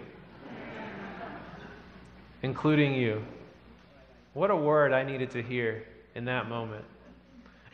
including 2.43 2.95
you. 2.95 3.23
What 4.35 4.51
a 4.51 4.57
word 4.57 4.93
I 4.93 5.03
needed 5.03 5.31
to 5.33 5.43
hear 5.43 5.85
in 6.15 6.27
that 6.27 6.49
moment. 6.49 6.85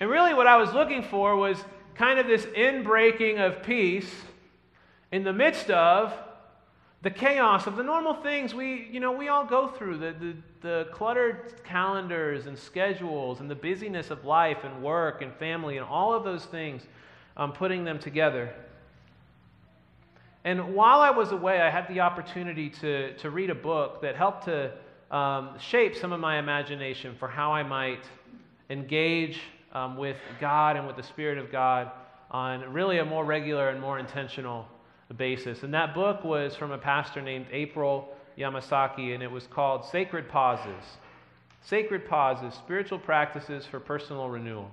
And 0.00 0.10
really, 0.10 0.34
what 0.34 0.46
I 0.46 0.56
was 0.56 0.72
looking 0.72 1.02
for 1.02 1.36
was 1.36 1.62
kind 1.94 2.18
of 2.18 2.26
this 2.26 2.44
inbreaking 2.46 3.38
of 3.38 3.62
peace 3.62 4.10
in 5.12 5.24
the 5.24 5.32
midst 5.32 5.70
of 5.70 6.12
the 7.02 7.10
chaos 7.10 7.66
of 7.66 7.76
the 7.76 7.82
normal 7.82 8.14
things 8.14 8.54
we, 8.54 8.88
you 8.90 8.98
know, 8.98 9.12
we 9.12 9.28
all 9.28 9.44
go 9.44 9.68
through 9.68 9.98
the, 9.98 10.14
the, 10.18 10.34
the, 10.62 10.88
cluttered 10.90 11.52
calendars 11.62 12.46
and 12.46 12.58
schedules 12.58 13.40
and 13.40 13.50
the 13.50 13.54
busyness 13.54 14.10
of 14.10 14.24
life 14.24 14.64
and 14.64 14.82
work 14.82 15.20
and 15.20 15.30
family 15.34 15.76
and 15.76 15.86
all 15.86 16.14
of 16.14 16.24
those 16.24 16.46
things, 16.46 16.82
um, 17.36 17.52
putting 17.52 17.84
them 17.84 17.98
together. 17.98 18.54
And 20.44 20.74
while 20.74 21.00
I 21.00 21.10
was 21.10 21.30
away, 21.30 21.60
I 21.60 21.68
had 21.68 21.86
the 21.88 22.00
opportunity 22.00 22.70
to, 22.70 23.14
to 23.18 23.28
read 23.28 23.50
a 23.50 23.54
book 23.54 24.00
that 24.00 24.16
helped 24.16 24.46
to 24.46 24.72
um, 25.14 25.56
shape 25.60 25.94
some 25.94 26.12
of 26.12 26.18
my 26.18 26.40
imagination 26.40 27.14
for 27.20 27.28
how 27.28 27.52
I 27.52 27.62
might 27.62 28.04
engage 28.68 29.38
um, 29.72 29.96
with 29.96 30.16
God 30.40 30.76
and 30.76 30.88
with 30.88 30.96
the 30.96 31.04
Spirit 31.04 31.38
of 31.38 31.52
God 31.52 31.92
on 32.32 32.72
really 32.72 32.98
a 32.98 33.04
more 33.04 33.24
regular 33.24 33.68
and 33.68 33.80
more 33.80 34.00
intentional 34.00 34.66
basis. 35.16 35.62
And 35.62 35.72
that 35.72 35.94
book 35.94 36.24
was 36.24 36.56
from 36.56 36.72
a 36.72 36.78
pastor 36.78 37.22
named 37.22 37.46
April 37.52 38.08
Yamasaki, 38.36 39.14
and 39.14 39.22
it 39.22 39.30
was 39.30 39.46
called 39.46 39.84
Sacred 39.84 40.28
Pauses. 40.28 40.84
Sacred 41.62 42.08
Pauses 42.08 42.52
Spiritual 42.54 42.98
Practices 42.98 43.64
for 43.64 43.78
Personal 43.78 44.28
Renewal. 44.28 44.68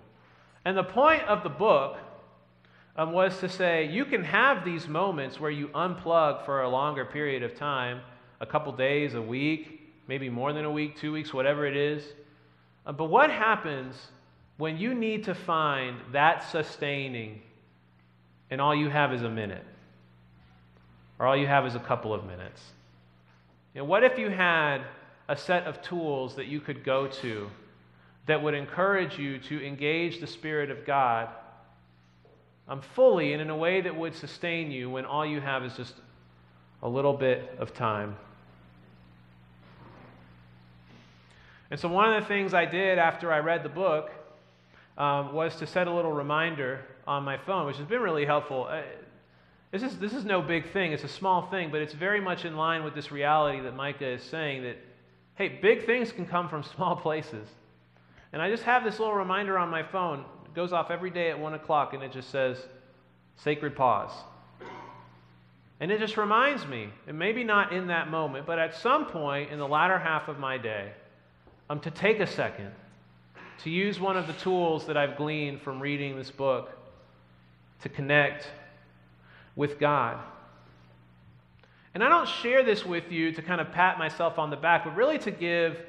And 0.66 0.76
the 0.76 0.84
point 0.84 1.22
of 1.24 1.44
the 1.44 1.50
book 1.50 1.98
um, 2.96 3.12
was 3.12 3.38
to 3.42 3.48
say 3.48 3.88
you 3.92 4.06
can 4.06 4.24
have 4.24 4.66
these 4.66 4.88
moments 4.88 5.40
where 5.40 5.52
you 5.52 5.68
unplug 5.68 6.46
for 6.46 6.64
a 6.64 6.70
longer 6.70 7.06
period 7.06 7.44
of 7.44 7.54
time 7.54 8.02
a 8.40 8.46
couple 8.48 8.72
days, 8.72 9.14
a 9.14 9.22
week, 9.22 9.81
maybe 10.12 10.30
more 10.30 10.52
than 10.52 10.66
a 10.66 10.72
week, 10.72 10.98
two 11.00 11.14
weeks, 11.14 11.34
whatever 11.34 11.66
it 11.66 11.78
is. 11.78 12.04
Uh, 12.86 12.92
but 12.92 13.06
what 13.06 13.32
happens 13.32 13.96
when 14.58 14.78
you 14.78 14.94
need 14.94 15.24
to 15.24 15.34
find 15.34 15.98
that 16.12 16.44
sustaining 16.52 17.42
and 18.50 18.60
all 18.60 18.76
you 18.76 18.90
have 18.90 19.14
is 19.14 19.22
a 19.22 19.30
minute? 19.30 19.64
or 21.22 21.28
all 21.28 21.38
you 21.38 21.46
have 21.46 21.68
is 21.68 21.76
a 21.76 21.80
couple 21.80 22.16
of 22.16 22.26
minutes. 22.26 22.60
You 23.76 23.82
know, 23.82 23.86
what 23.86 24.04
if 24.04 24.18
you 24.18 24.32
had 24.32 24.80
a 25.30 25.38
set 25.38 25.68
of 25.68 25.80
tools 25.84 26.36
that 26.36 26.48
you 26.48 26.60
could 26.60 26.84
go 26.84 27.06
to 27.22 27.48
that 28.26 28.42
would 28.42 28.56
encourage 28.56 29.20
you 29.20 29.38
to 29.38 29.64
engage 29.64 30.20
the 30.20 30.26
Spirit 30.26 30.72
of 30.72 30.84
God 30.84 31.30
um, 32.68 32.82
fully 32.96 33.34
and 33.34 33.42
in 33.42 33.52
a 33.52 33.56
way 33.56 33.82
that 33.82 33.96
would 33.96 34.16
sustain 34.16 34.72
you 34.72 34.90
when 34.90 35.06
all 35.06 35.24
you 35.24 35.40
have 35.40 35.64
is 35.64 35.78
just 35.78 35.94
a 36.82 36.90
little 36.90 37.14
bit 37.14 37.56
of 37.60 37.72
time? 37.72 38.16
And 41.72 41.80
so, 41.80 41.88
one 41.88 42.14
of 42.14 42.22
the 42.22 42.28
things 42.28 42.54
I 42.54 42.66
did 42.66 43.00
after 43.00 43.32
I 43.32 43.40
read 43.40 43.64
the 43.64 43.70
book 43.70 44.12
um, 44.98 45.34
was 45.34 45.56
to 45.56 45.66
set 45.66 45.88
a 45.88 45.92
little 45.92 46.12
reminder 46.12 46.82
on 47.08 47.24
my 47.24 47.38
phone, 47.38 47.66
which 47.66 47.78
has 47.78 47.88
been 47.88 48.02
really 48.02 48.26
helpful. 48.26 48.68
Uh, 48.70 48.82
this 49.72 49.82
is, 49.82 49.98
this 49.98 50.14
is 50.14 50.26
no 50.26 50.42
big 50.42 50.70
thing, 50.74 50.92
it's 50.92 51.06
a 51.06 51.08
small 51.08 51.48
thing, 51.50 51.72
but 51.72 51.82
it's 51.82 51.94
very 51.94 52.20
much 52.20 52.44
in 52.44 52.58
line 52.58 52.84
with 52.84 52.94
this 52.94 53.10
reality 53.10 53.62
that 53.62 53.74
Micah 53.74 54.06
is 54.06 54.22
saying 54.22 54.64
that, 54.64 54.78
hey, 55.36 55.48
big 55.48 55.86
things 55.86 56.12
can 56.12 56.26
come 56.26 56.50
from 56.50 56.62
small 56.76 56.98
places. 56.98 57.48
And 58.34 58.42
I 58.42 58.52
just 58.52 58.64
have 58.64 58.84
this 58.84 59.00
little 59.00 59.16
reminder 59.16 59.58
on 59.58 59.70
my 59.70 59.82
phone. 59.82 60.26
It 60.46 60.54
goes 60.54 60.74
off 60.74 60.92
every 60.92 61.10
day 61.10 61.30
at 61.30 61.40
1 61.40 61.54
o'clock, 61.54 61.94
and 61.94 62.04
it 62.04 62.12
just 62.12 62.30
says, 62.30 62.58
Sacred 63.38 63.78
Pause. 63.78 64.12
And 65.80 65.90
it 65.90 66.00
just 66.00 66.18
reminds 66.18 66.68
me, 66.68 66.90
and 67.08 67.18
maybe 67.18 67.46
not 67.46 67.72
in 67.72 67.88
that 67.88 68.12
moment, 68.12 68.46
but 68.46 68.60
at 68.60 68.76
some 68.76 69.06
point 69.06 69.52
in 69.52 69.58
the 69.58 69.68
latter 69.68 69.98
half 69.98 70.28
of 70.28 70.38
my 70.38 70.58
day, 70.58 70.92
um, 71.72 71.80
to 71.80 71.90
take 71.90 72.20
a 72.20 72.28
second, 72.28 72.70
to 73.64 73.70
use 73.70 73.98
one 73.98 74.18
of 74.18 74.28
the 74.28 74.34
tools 74.34 74.88
that 74.88 74.98
I've 74.98 75.16
gleaned 75.16 75.62
from 75.62 75.80
reading 75.80 76.18
this 76.18 76.30
book 76.30 76.70
to 77.82 77.88
connect 77.88 78.46
with 79.56 79.80
God. 79.80 80.20
And 81.94 82.04
I 82.04 82.10
don't 82.10 82.28
share 82.28 82.62
this 82.62 82.86
with 82.86 83.10
you 83.10 83.32
to 83.32 83.42
kind 83.42 83.62
of 83.62 83.72
pat 83.72 83.98
myself 83.98 84.38
on 84.38 84.50
the 84.50 84.58
back, 84.58 84.84
but 84.84 84.98
really 84.98 85.18
to 85.20 85.32
give 85.32 85.80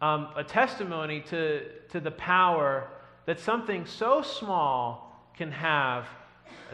um, 0.00 0.28
a 0.36 0.44
testimony 0.44 1.20
to, 1.30 1.68
to 1.88 1.98
the 1.98 2.12
power 2.12 2.86
that 3.26 3.40
something 3.40 3.86
so 3.86 4.22
small 4.22 5.28
can 5.36 5.50
have 5.50 6.06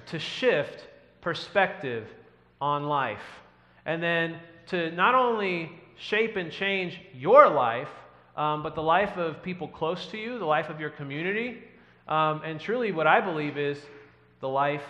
to 0.05 0.19
shift 0.19 0.87
perspective 1.23 2.07
on 2.61 2.85
life. 2.85 3.25
And 3.87 4.03
then 4.03 4.37
to 4.67 4.91
not 4.91 5.15
only 5.15 5.73
shape 5.97 6.37
and 6.37 6.53
change 6.53 7.01
your 7.15 7.49
life, 7.49 7.89
um, 8.41 8.63
but 8.63 8.75
the 8.75 8.83
life 8.83 9.19
of 9.19 9.43
people 9.43 9.69
close 9.69 10.07
to 10.07 10.17
you, 10.17 10.39
the 10.39 10.47
life 10.47 10.71
of 10.71 10.81
your 10.81 10.89
community, 10.89 11.59
um, 12.09 12.41
and 12.43 12.59
truly 12.59 12.91
what 12.91 13.07
I 13.07 13.21
believe 13.21 13.59
is 13.59 13.79
the 14.41 14.49
life 14.49 14.87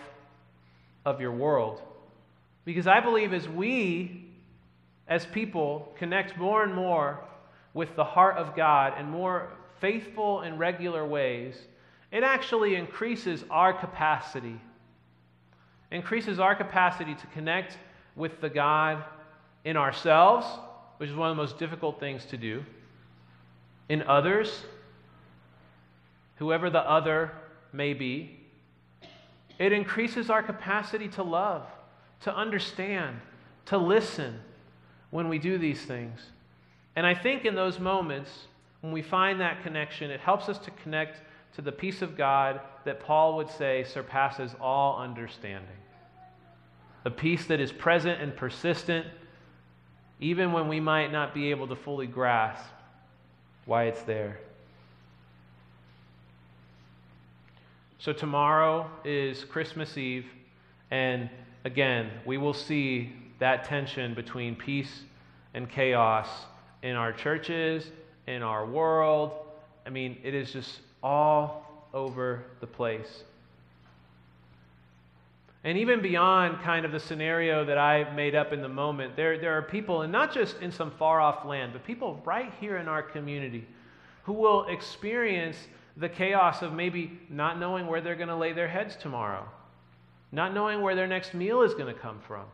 of 1.05 1.21
your 1.21 1.33
world. 1.33 1.83
Because 2.65 2.87
I 2.87 3.01
believe 3.01 3.33
as 3.33 3.49
we, 3.49 4.25
as 5.09 5.27
people, 5.27 5.93
connect 5.99 6.39
more 6.39 6.63
and 6.63 6.73
more 6.73 7.25
with 7.75 7.97
the 7.97 8.05
heart 8.05 8.37
of 8.37 8.55
God 8.55 9.01
in 9.01 9.07
more 9.07 9.49
faithful 9.81 10.43
and 10.43 10.57
regular 10.57 11.05
ways, 11.05 11.57
it 12.13 12.23
actually 12.23 12.77
increases 12.77 13.45
our 13.51 13.73
capacity. 13.73 14.61
Increases 15.91 16.39
our 16.39 16.55
capacity 16.55 17.17
to 17.17 17.27
connect 17.35 17.79
with 18.15 18.41
the 18.41 18.49
God 18.49 19.03
in 19.65 19.77
ourselves, 19.77 20.47
which 20.99 21.11
is 21.11 21.17
one 21.17 21.33
of 21.33 21.37
the 21.37 21.43
most 21.43 21.59
difficult 21.59 21.99
things 21.99 22.25
to 22.27 22.37
do, 22.37 22.65
in 23.91 24.05
others, 24.05 24.63
whoever 26.37 26.71
the 26.71 26.79
other 26.79 27.33
may 27.73 27.93
be, 27.93 28.39
it 29.59 29.73
increases 29.73 30.31
our 30.31 30.45
capacity 30.45 31.09
to 31.09 31.25
love, 31.25 31.67
to 32.21 32.33
understand, 32.33 33.21
to 33.67 33.77
listen 33.77 34.39
when 35.11 35.29
we 35.29 35.41
do 35.41 35.59
these 35.59 35.83
things. 35.83 36.21
And 36.95 37.05
I 37.05 37.15
think 37.15 37.45
in 37.45 37.57
those 37.57 37.81
moments, 37.81 38.31
when 38.81 38.93
we 38.93 39.03
find 39.03 39.41
that 39.41 39.65
connection, 39.65 40.09
it 40.13 40.21
helps 40.21 40.49
us 40.49 40.59
to 40.59 40.71
connect 40.71 41.21
to 41.57 41.61
the 41.61 41.73
peace 41.73 42.01
of 42.01 42.17
God 42.17 42.61
that 42.85 43.01
Paul 43.01 43.37
would 43.39 43.51
say 43.51 43.83
surpasses 43.83 44.55
all 44.61 45.01
understanding. 45.01 45.67
A 47.05 47.11
peace 47.11 47.45
that 47.47 47.59
is 47.59 47.73
present 47.73 48.23
and 48.23 48.37
persistent, 48.37 49.05
even 50.21 50.53
when 50.53 50.69
we 50.69 50.79
might 50.79 51.11
not 51.11 51.35
be 51.35 51.51
able 51.51 51.67
to 51.67 51.75
fully 51.75 52.07
grasp 52.07 52.71
why 53.67 53.85
it's 53.85 54.03
there. 54.03 54.39
So, 57.99 58.13
tomorrow 58.13 58.91
is 59.05 59.45
Christmas 59.45 59.99
Eve, 59.99 60.27
and 60.91 61.29
again, 61.65 62.11
we 62.25 62.39
will 62.39 62.55
see 62.55 63.13
that 63.39 63.65
tension 63.65 64.15
between 64.15 64.57
peace 64.57 65.03
and 65.55 65.69
chaos 65.69 66.29
in 66.83 66.97
our 66.97 67.13
churches, 67.13 67.91
in 68.27 68.43
our 68.43 68.65
world. 68.65 69.33
I 69.87 69.91
mean, 69.91 70.17
it 70.23 70.35
is 70.35 70.53
just 70.53 70.81
all 71.03 71.87
over 71.93 72.45
the 72.61 72.67
place. 72.67 73.25
And 75.63 75.77
even 75.77 76.01
beyond 76.01 76.63
kind 76.63 76.87
of 76.87 76.93
the 76.93 77.01
scenario 77.01 77.65
that 77.67 77.77
I 77.77 78.11
made 78.15 78.35
up 78.35 78.53
in 78.53 78.63
the 78.63 78.69
moment, 78.69 79.15
there, 79.15 79.39
there 79.39 79.57
are 79.59 79.63
people, 79.63 80.03
and 80.03 80.11
not 80.11 80.33
just 80.33 80.61
in 80.63 80.73
some 80.73 80.91
far 80.93 81.21
off 81.21 81.45
land, 81.45 81.73
but 81.75 81.85
people 81.85 82.23
right 82.25 82.53
here 82.61 82.79
in 82.79 82.89
our 82.89 83.03
community 83.03 83.67
who 84.23 84.33
will 84.33 84.67
experience 84.69 85.57
the 85.99 86.09
chaos 86.09 86.63
of 86.63 86.73
maybe 86.73 87.21
not 87.29 87.59
knowing 87.59 87.87
where 87.87 88.01
they're 88.01 88.17
going 88.17 88.29
to 88.29 88.37
lay 88.37 88.53
their 88.53 88.69
heads 88.69 88.97
tomorrow, 88.97 89.47
not 90.33 90.55
knowing 90.55 90.81
where 90.81 90.95
their 90.95 91.07
next 91.07 91.35
meal 91.35 91.61
is 91.61 91.75
going 91.75 91.93
to 91.93 92.01
come 92.01 92.21
from, 92.27 92.45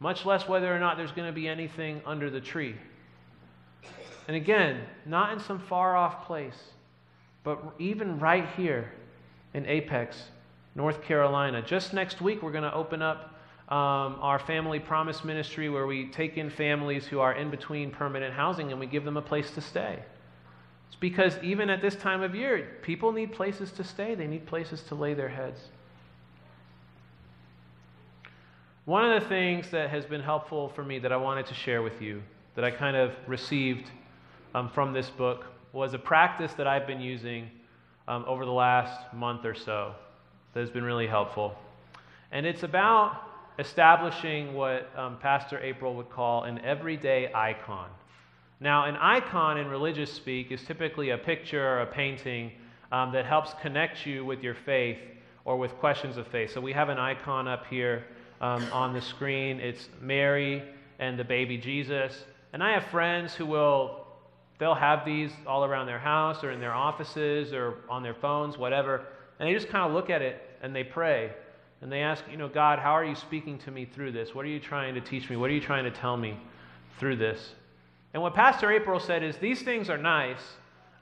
much 0.00 0.24
less 0.24 0.48
whether 0.48 0.74
or 0.74 0.78
not 0.78 0.96
there's 0.96 1.12
going 1.12 1.28
to 1.28 1.34
be 1.34 1.48
anything 1.48 2.00
under 2.06 2.30
the 2.30 2.40
tree. 2.40 2.76
And 4.26 4.36
again, 4.36 4.80
not 5.04 5.34
in 5.34 5.40
some 5.40 5.58
far 5.58 5.96
off 5.96 6.26
place, 6.26 6.72
but 7.42 7.62
even 7.78 8.18
right 8.18 8.48
here 8.56 8.90
in 9.52 9.66
Apex, 9.66 10.16
North 10.74 11.02
Carolina. 11.02 11.62
Just 11.62 11.94
next 11.94 12.20
week, 12.20 12.42
we're 12.42 12.52
going 12.52 12.64
to 12.64 12.74
open 12.74 13.00
up 13.00 13.34
um, 13.68 14.18
our 14.20 14.38
Family 14.38 14.80
Promise 14.80 15.24
Ministry 15.24 15.68
where 15.68 15.86
we 15.86 16.06
take 16.06 16.36
in 16.36 16.50
families 16.50 17.06
who 17.06 17.20
are 17.20 17.32
in 17.32 17.50
between 17.50 17.90
permanent 17.90 18.34
housing 18.34 18.72
and 18.72 18.80
we 18.80 18.86
give 18.86 19.04
them 19.04 19.16
a 19.16 19.22
place 19.22 19.50
to 19.52 19.60
stay. 19.60 20.00
It's 20.88 20.96
because 20.96 21.38
even 21.42 21.70
at 21.70 21.80
this 21.80 21.94
time 21.94 22.22
of 22.22 22.34
year, 22.34 22.76
people 22.82 23.12
need 23.12 23.32
places 23.32 23.70
to 23.72 23.84
stay, 23.84 24.14
they 24.14 24.26
need 24.26 24.46
places 24.46 24.82
to 24.84 24.94
lay 24.94 25.14
their 25.14 25.28
heads. 25.28 25.60
One 28.84 29.10
of 29.10 29.22
the 29.22 29.28
things 29.28 29.70
that 29.70 29.88
has 29.88 30.04
been 30.04 30.20
helpful 30.20 30.68
for 30.68 30.84
me 30.84 30.98
that 30.98 31.10
I 31.10 31.16
wanted 31.16 31.46
to 31.46 31.54
share 31.54 31.80
with 31.80 32.02
you, 32.02 32.22
that 32.54 32.64
I 32.64 32.70
kind 32.70 32.96
of 32.96 33.14
received 33.26 33.90
um, 34.54 34.68
from 34.68 34.92
this 34.92 35.08
book, 35.08 35.46
was 35.72 35.94
a 35.94 35.98
practice 35.98 36.52
that 36.54 36.66
I've 36.66 36.86
been 36.86 37.00
using 37.00 37.50
um, 38.06 38.24
over 38.28 38.44
the 38.44 38.52
last 38.52 39.14
month 39.14 39.46
or 39.46 39.54
so 39.54 39.94
that 40.54 40.60
has 40.60 40.70
been 40.70 40.84
really 40.84 41.06
helpful. 41.06 41.56
And 42.32 42.46
it's 42.46 42.62
about 42.62 43.20
establishing 43.58 44.54
what 44.54 44.90
um, 44.96 45.18
Pastor 45.18 45.60
April 45.60 45.94
would 45.94 46.10
call 46.10 46.44
an 46.44 46.60
everyday 46.64 47.32
icon. 47.34 47.88
Now, 48.60 48.86
an 48.86 48.96
icon 48.96 49.58
in 49.58 49.68
religious 49.68 50.12
speak 50.12 50.50
is 50.50 50.62
typically 50.62 51.10
a 51.10 51.18
picture 51.18 51.64
or 51.64 51.80
a 51.82 51.86
painting 51.86 52.52
um, 52.92 53.12
that 53.12 53.26
helps 53.26 53.52
connect 53.60 54.06
you 54.06 54.24
with 54.24 54.42
your 54.42 54.54
faith 54.54 54.98
or 55.44 55.56
with 55.56 55.72
questions 55.72 56.16
of 56.16 56.26
faith. 56.28 56.52
So 56.52 56.60
we 56.60 56.72
have 56.72 56.88
an 56.88 56.98
icon 56.98 57.46
up 57.48 57.66
here 57.66 58.04
um, 58.40 58.64
on 58.72 58.92
the 58.92 59.00
screen. 59.00 59.60
It's 59.60 59.88
Mary 60.00 60.62
and 60.98 61.18
the 61.18 61.24
baby 61.24 61.58
Jesus. 61.58 62.24
And 62.52 62.62
I 62.62 62.72
have 62.72 62.84
friends 62.84 63.34
who 63.34 63.46
will, 63.46 64.06
they'll 64.58 64.74
have 64.74 65.04
these 65.04 65.32
all 65.46 65.64
around 65.64 65.86
their 65.86 65.98
house 65.98 66.42
or 66.44 66.52
in 66.52 66.60
their 66.60 66.74
offices 66.74 67.52
or 67.52 67.74
on 67.90 68.02
their 68.02 68.14
phones, 68.14 68.56
whatever. 68.56 69.04
And 69.38 69.48
they 69.48 69.54
just 69.54 69.68
kind 69.68 69.86
of 69.86 69.92
look 69.92 70.10
at 70.10 70.22
it 70.22 70.40
and 70.62 70.74
they 70.74 70.84
pray. 70.84 71.32
And 71.80 71.92
they 71.92 72.00
ask, 72.00 72.24
you 72.30 72.36
know, 72.36 72.48
God, 72.48 72.78
how 72.78 72.92
are 72.92 73.04
you 73.04 73.14
speaking 73.14 73.58
to 73.58 73.70
me 73.70 73.84
through 73.84 74.12
this? 74.12 74.34
What 74.34 74.44
are 74.44 74.48
you 74.48 74.60
trying 74.60 74.94
to 74.94 75.00
teach 75.00 75.28
me? 75.28 75.36
What 75.36 75.50
are 75.50 75.52
you 75.52 75.60
trying 75.60 75.84
to 75.84 75.90
tell 75.90 76.16
me 76.16 76.38
through 76.98 77.16
this? 77.16 77.54
And 78.14 78.22
what 78.22 78.34
Pastor 78.34 78.70
April 78.72 79.00
said 79.00 79.22
is 79.22 79.36
these 79.38 79.62
things 79.62 79.90
are 79.90 79.98
nice, 79.98 80.40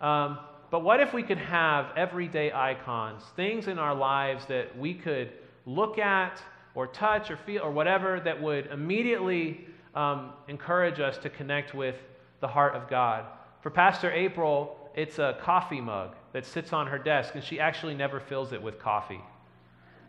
um, 0.01 0.39
but 0.71 0.83
what 0.83 0.99
if 1.01 1.13
we 1.13 1.23
could 1.23 1.39
have 1.39 1.97
everyday 1.97 2.51
icons, 2.51 3.23
things 3.37 3.69
in 3.69 3.79
our 3.79 3.95
lives 3.95 4.47
that 4.47 4.77
we 4.79 4.95
could 4.95 5.31
look 5.67 5.99
at 5.99 6.43
or 6.75 6.87
touch 6.87 7.31
or 7.31 7.37
feel 7.45 7.63
or 7.63 7.71
whatever 7.71 8.19
that 8.21 8.41
would 8.41 8.67
immediately 8.69 9.67
um, 9.95 10.33
encourage 10.49 10.99
us 10.99 11.19
to 11.19 11.29
connect 11.29 11.75
with 11.75 11.97
the 12.41 12.49
heart 12.49 12.75
of 12.75 12.89
God? 12.89 13.27
For 13.63 13.69
Pastor 13.69 14.11
April, 14.11 14.82
it's 14.95 15.19
a 15.19 15.39
coffee 15.43 15.81
mug 15.81 16.15
that 16.33 16.45
sits 16.45 16.73
on 16.73 16.87
her 16.87 16.99
desk, 16.99 17.35
and 17.35 17.45
she 17.45 17.61
actually 17.61 17.95
never 17.95 18.21
fills 18.21 18.53
it 18.53 18.63
with 18.63 18.79
coffee. 18.79 19.21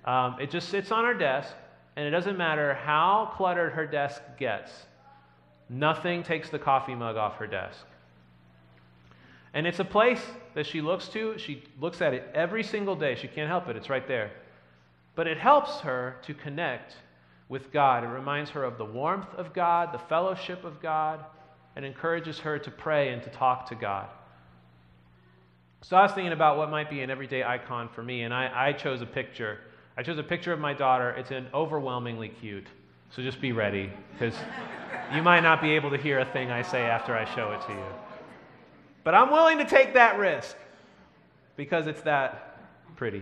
Um, 0.06 0.38
it 0.40 0.52
just 0.52 0.70
sits 0.70 0.92
on 0.92 1.06
her 1.06 1.14
desk, 1.14 1.54
and 1.96 2.06
it 2.06 2.12
doesn't 2.12 2.38
matter 2.38 2.74
how 2.74 3.32
cluttered 3.36 3.74
her 3.74 3.86
desk 3.86 4.22
gets, 4.38 4.72
nothing 5.70 6.24
takes 6.24 6.50
the 6.50 6.60
coffee 6.60 6.96
mug 6.96 7.16
off 7.16 7.38
her 7.38 7.48
desk. 7.48 7.86
And 9.54 9.68
it's 9.68 9.80
a 9.80 9.86
place 9.86 10.22
that 10.56 10.66
she 10.66 10.82
looks 10.82 11.08
to. 11.10 11.38
She 11.38 11.64
looks 11.80 12.02
at 12.02 12.14
it 12.14 12.30
every 12.34 12.64
single 12.64 12.96
day. 12.96 13.16
She 13.16 13.28
can't 13.28 13.48
help 13.48 13.68
it, 13.70 13.76
it's 13.76 13.90
right 13.90 14.08
there. 14.08 14.32
But 15.16 15.28
it 15.28 15.38
helps 15.38 15.80
her 15.82 16.18
to 16.24 16.34
connect 16.34 16.96
with 17.50 17.72
God. 17.72 18.04
It 18.04 18.08
reminds 18.08 18.50
her 18.52 18.64
of 18.64 18.80
the 18.80 18.86
warmth 18.86 19.34
of 19.36 19.54
God, 19.54 19.94
the 19.94 20.00
fellowship 20.00 20.64
of 20.64 20.82
God, 20.82 21.24
and 21.76 21.86
encourages 21.86 22.40
her 22.40 22.58
to 22.58 22.72
pray 22.72 23.14
and 23.14 23.22
to 23.24 23.30
talk 23.30 23.68
to 23.70 23.76
God. 23.76 24.10
So 25.84 25.98
I 25.98 26.04
was 26.04 26.14
thinking 26.14 26.32
about 26.32 26.58
what 26.58 26.72
might 26.72 26.90
be 26.90 27.02
an 27.02 27.10
everyday 27.10 27.44
icon 27.44 27.90
for 27.90 28.02
me, 28.02 28.24
and 28.24 28.34
I, 28.34 28.70
I 28.70 28.72
chose 28.72 29.02
a 29.02 29.06
picture. 29.06 29.60
I 29.98 30.04
chose 30.04 30.18
a 30.18 30.24
picture 30.24 30.54
of 30.54 30.60
my 30.60 30.74
daughter. 30.74 31.10
It's 31.12 31.32
an 31.32 31.46
overwhelmingly 31.54 32.30
cute. 32.30 32.68
So 33.10 33.22
just 33.22 33.42
be 33.42 33.52
ready, 33.52 33.92
because 34.14 34.34
you 35.14 35.22
might 35.22 35.42
not 35.42 35.62
be 35.62 35.72
able 35.72 35.90
to 35.90 35.98
hear 35.98 36.20
a 36.20 36.26
thing 36.26 36.52
I 36.52 36.62
say 36.62 36.84
after 36.84 37.14
I 37.14 37.26
show 37.36 37.52
it 37.52 37.62
to 37.68 37.74
you. 37.74 37.86
But 39.04 39.14
I'm 39.14 39.30
willing 39.30 39.58
to 39.58 39.66
take 39.66 39.94
that 39.96 40.18
risk 40.18 40.56
because 41.58 41.86
it's 41.86 42.02
that 42.04 42.60
pretty. 42.96 43.22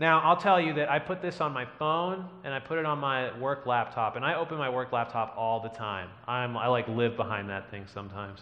Now, 0.00 0.20
I'll 0.22 0.36
tell 0.36 0.60
you 0.60 0.74
that 0.74 0.90
I 0.90 0.98
put 0.98 1.22
this 1.22 1.40
on 1.40 1.52
my 1.52 1.64
phone 1.78 2.28
and 2.42 2.52
I 2.52 2.58
put 2.58 2.76
it 2.78 2.86
on 2.86 2.98
my 2.98 3.38
work 3.38 3.66
laptop, 3.66 4.16
and 4.16 4.24
I 4.24 4.34
open 4.34 4.58
my 4.58 4.68
work 4.68 4.90
laptop 4.90 5.34
all 5.36 5.60
the 5.60 5.68
time. 5.68 6.08
I'm, 6.26 6.56
I 6.56 6.66
like 6.66 6.88
live 6.88 7.16
behind 7.16 7.48
that 7.50 7.70
thing 7.70 7.84
sometimes. 7.86 8.40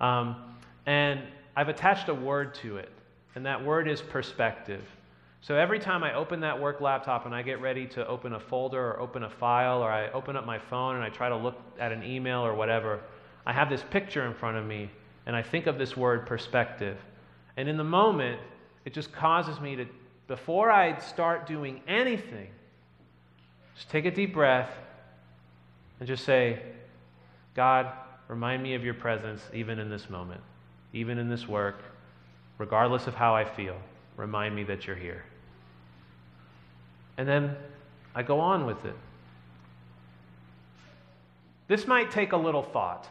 Um, 0.00 0.36
and 0.86 1.20
I've 1.54 1.68
attached 1.68 2.08
a 2.08 2.14
word 2.14 2.54
to 2.56 2.78
it, 2.78 2.90
and 3.34 3.44
that 3.46 3.64
word 3.64 3.88
is 3.88 4.00
perspective. 4.00 4.82
So 5.42 5.56
every 5.56 5.80
time 5.80 6.04
I 6.04 6.14
open 6.14 6.40
that 6.40 6.60
work 6.60 6.80
laptop 6.80 7.26
and 7.26 7.34
I 7.34 7.42
get 7.42 7.60
ready 7.60 7.86
to 7.88 8.06
open 8.06 8.32
a 8.32 8.40
folder 8.40 8.92
or 8.92 9.00
open 9.00 9.24
a 9.24 9.30
file, 9.30 9.82
or 9.82 9.90
I 9.90 10.08
open 10.12 10.36
up 10.36 10.46
my 10.46 10.58
phone 10.58 10.94
and 10.94 11.04
I 11.04 11.08
try 11.08 11.28
to 11.28 11.36
look 11.36 11.60
at 11.78 11.92
an 11.92 12.04
email 12.04 12.40
or 12.40 12.54
whatever, 12.54 13.00
I 13.44 13.52
have 13.52 13.68
this 13.68 13.84
picture 13.90 14.24
in 14.24 14.34
front 14.34 14.56
of 14.56 14.64
me, 14.64 14.88
and 15.26 15.34
I 15.34 15.42
think 15.42 15.66
of 15.66 15.78
this 15.78 15.96
word 15.96 16.26
perspective. 16.26 16.96
And 17.56 17.68
in 17.68 17.76
the 17.76 17.84
moment, 17.84 18.40
it 18.84 18.94
just 18.94 19.12
causes 19.12 19.60
me 19.60 19.76
to, 19.76 19.86
before 20.28 20.70
I 20.70 20.98
start 21.00 21.46
doing 21.46 21.80
anything, 21.86 22.48
just 23.74 23.90
take 23.90 24.04
a 24.04 24.10
deep 24.10 24.32
breath 24.32 24.70
and 25.98 26.06
just 26.06 26.24
say, 26.24 26.62
God, 27.54 27.92
remind 28.28 28.62
me 28.62 28.74
of 28.74 28.84
your 28.84 28.94
presence 28.94 29.42
even 29.52 29.78
in 29.78 29.90
this 29.90 30.08
moment 30.08 30.40
even 30.92 31.18
in 31.18 31.28
this 31.28 31.48
work, 31.48 31.82
regardless 32.58 33.06
of 33.06 33.14
how 33.14 33.34
I 33.34 33.44
feel, 33.44 33.76
remind 34.16 34.54
me 34.54 34.64
that 34.64 34.86
you're 34.86 34.96
here. 34.96 35.24
And 37.16 37.28
then 37.28 37.56
I 38.14 38.22
go 38.22 38.40
on 38.40 38.66
with 38.66 38.84
it. 38.84 38.96
This 41.68 41.86
might 41.86 42.10
take 42.10 42.32
a 42.32 42.36
little 42.36 42.62
thought. 42.62 43.08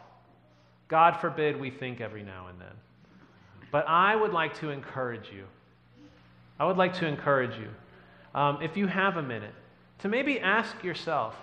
God 0.88 1.18
forbid 1.18 1.60
we 1.60 1.70
think 1.70 2.02
every 2.02 2.24
now 2.24 2.48
and 2.48 2.60
then. 2.60 2.76
But 3.72 3.88
I 3.88 4.16
would 4.16 4.34
like 4.34 4.60
to 4.60 4.70
encourage 4.70 5.32
you. 5.34 5.46
I 6.60 6.66
would 6.66 6.78
like 6.78 6.94
to 6.96 7.08
encourage 7.08 7.58
you, 7.58 7.70
um, 8.40 8.62
if 8.62 8.78
you 8.78 8.86
have 8.86 9.18
a 9.18 9.24
minute, 9.24 9.54
to 10.00 10.10
maybe 10.10 10.40
ask 10.40 10.84
yourself 10.84 11.36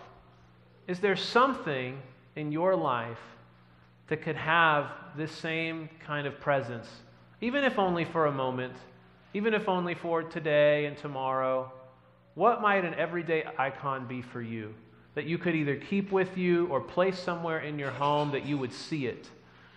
is 0.87 1.01
there 1.01 1.17
something 1.17 2.01
in 2.37 2.53
your 2.53 2.77
life 2.77 3.19
that 4.09 4.23
could 4.23 4.37
have 4.37 4.91
this 5.17 5.33
same 5.33 5.89
kind 6.05 6.27
of 6.27 6.41
presence, 6.41 6.89
even 7.41 7.65
if 7.65 7.79
only 7.79 8.05
for 8.05 8.27
a 8.27 8.33
moment, 8.33 8.75
even 9.35 9.55
if 9.55 9.69
only 9.69 9.95
for 9.95 10.23
today 10.23 10.87
and 10.87 10.97
tomorrow, 10.97 11.71
what 12.35 12.63
might 12.63 12.85
an 12.85 12.95
everyday 12.95 13.45
icon 13.59 14.07
be 14.07 14.23
for 14.23 14.41
you 14.41 14.75
that 15.15 15.25
you 15.25 15.37
could 15.37 15.55
either 15.55 15.77
keep 15.77 16.13
with 16.13 16.39
you 16.39 16.67
or 16.67 16.81
place 16.81 17.19
somewhere 17.19 17.61
in 17.61 17.79
your 17.79 17.91
home 17.91 18.31
that 18.31 18.47
you 18.47 18.57
would 18.57 18.73
see 18.73 19.07
it? 19.07 19.29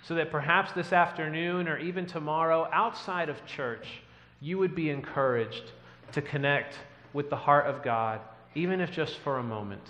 So 0.04 0.16
that 0.16 0.32
perhaps 0.32 0.72
this 0.72 0.94
afternoon 0.94 1.68
or 1.68 1.78
even 1.78 2.06
tomorrow, 2.06 2.70
outside 2.72 3.30
of 3.30 3.46
church, 3.46 4.02
you 4.40 4.58
would 4.58 4.76
be 4.76 4.90
encouraged 4.90 5.72
to 6.12 6.22
connect 6.22 6.76
with 7.14 7.30
the 7.30 7.36
heart 7.36 7.68
of 7.68 7.84
God, 7.84 8.22
even 8.56 8.82
if 8.82 8.92
just 8.92 9.18
for 9.20 9.38
a 9.38 9.44
moment. 9.44 9.84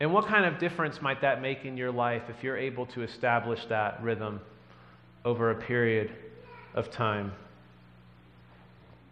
And 0.00 0.12
what 0.12 0.26
kind 0.26 0.44
of 0.44 0.58
difference 0.58 1.00
might 1.00 1.20
that 1.20 1.40
make 1.40 1.64
in 1.64 1.76
your 1.76 1.92
life 1.92 2.22
if 2.28 2.42
you're 2.42 2.56
able 2.56 2.86
to 2.86 3.02
establish 3.02 3.64
that 3.66 4.02
rhythm 4.02 4.40
over 5.24 5.50
a 5.50 5.54
period 5.54 6.10
of 6.74 6.90
time? 6.90 7.32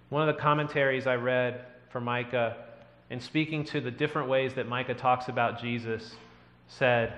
One 0.09 0.29
of 0.29 0.35
the 0.35 0.41
commentaries 0.41 1.07
I 1.07 1.15
read 1.15 1.65
for 1.91 2.01
Micah, 2.01 2.57
in 3.11 3.21
speaking 3.21 3.65
to 3.67 3.81
the 3.81 3.91
different 3.91 4.29
ways 4.29 4.55
that 4.55 4.69
Micah 4.69 4.95
talks 4.95 5.29
about 5.29 5.61
Jesus, 5.61 6.17
said, 6.69 7.13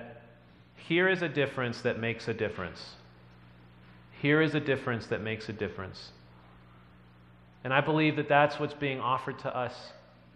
Here 0.75 1.09
is 1.09 1.21
a 1.21 1.29
difference 1.29 1.81
that 1.81 1.99
makes 1.99 2.27
a 2.27 2.33
difference. 2.33 2.95
Here 4.21 4.41
is 4.41 4.55
a 4.55 4.59
difference 4.59 5.07
that 5.07 5.21
makes 5.21 5.49
a 5.49 5.53
difference. 5.53 6.11
And 7.63 7.73
I 7.73 7.81
believe 7.81 8.15
that 8.17 8.29
that's 8.29 8.59
what's 8.59 8.73
being 8.73 8.99
offered 8.99 9.39
to 9.39 9.55
us 9.55 9.73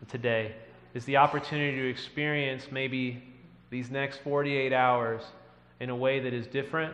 today 0.07 0.55
is 0.93 1.05
the 1.05 1.17
opportunity 1.17 1.77
to 1.77 1.89
experience 1.89 2.67
maybe 2.71 3.23
these 3.69 3.91
next 3.91 4.19
48 4.23 4.73
hours 4.73 5.21
in 5.79 5.89
a 5.89 5.95
way 5.95 6.19
that 6.19 6.33
is 6.33 6.47
different, 6.47 6.93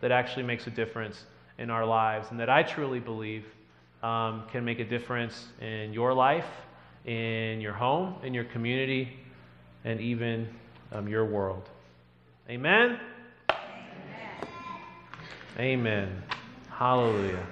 that 0.00 0.10
actually 0.10 0.42
makes 0.42 0.66
a 0.66 0.70
difference 0.70 1.24
in 1.58 1.70
our 1.70 1.84
lives, 1.84 2.28
and 2.30 2.38
that 2.40 2.50
I 2.50 2.62
truly 2.62 3.00
believe 3.00 3.44
um, 4.02 4.44
can 4.50 4.64
make 4.64 4.78
a 4.78 4.84
difference 4.84 5.48
in 5.60 5.92
your 5.92 6.14
life, 6.14 6.46
in 7.04 7.60
your 7.60 7.72
home, 7.72 8.14
in 8.22 8.34
your 8.34 8.44
community, 8.44 9.18
and 9.84 10.00
even 10.00 10.48
um, 10.92 11.08
your 11.08 11.24
world. 11.24 11.68
Amen? 12.48 12.98
Amen. 13.50 14.48
Amen. 15.58 16.22
Hallelujah. 16.70 17.46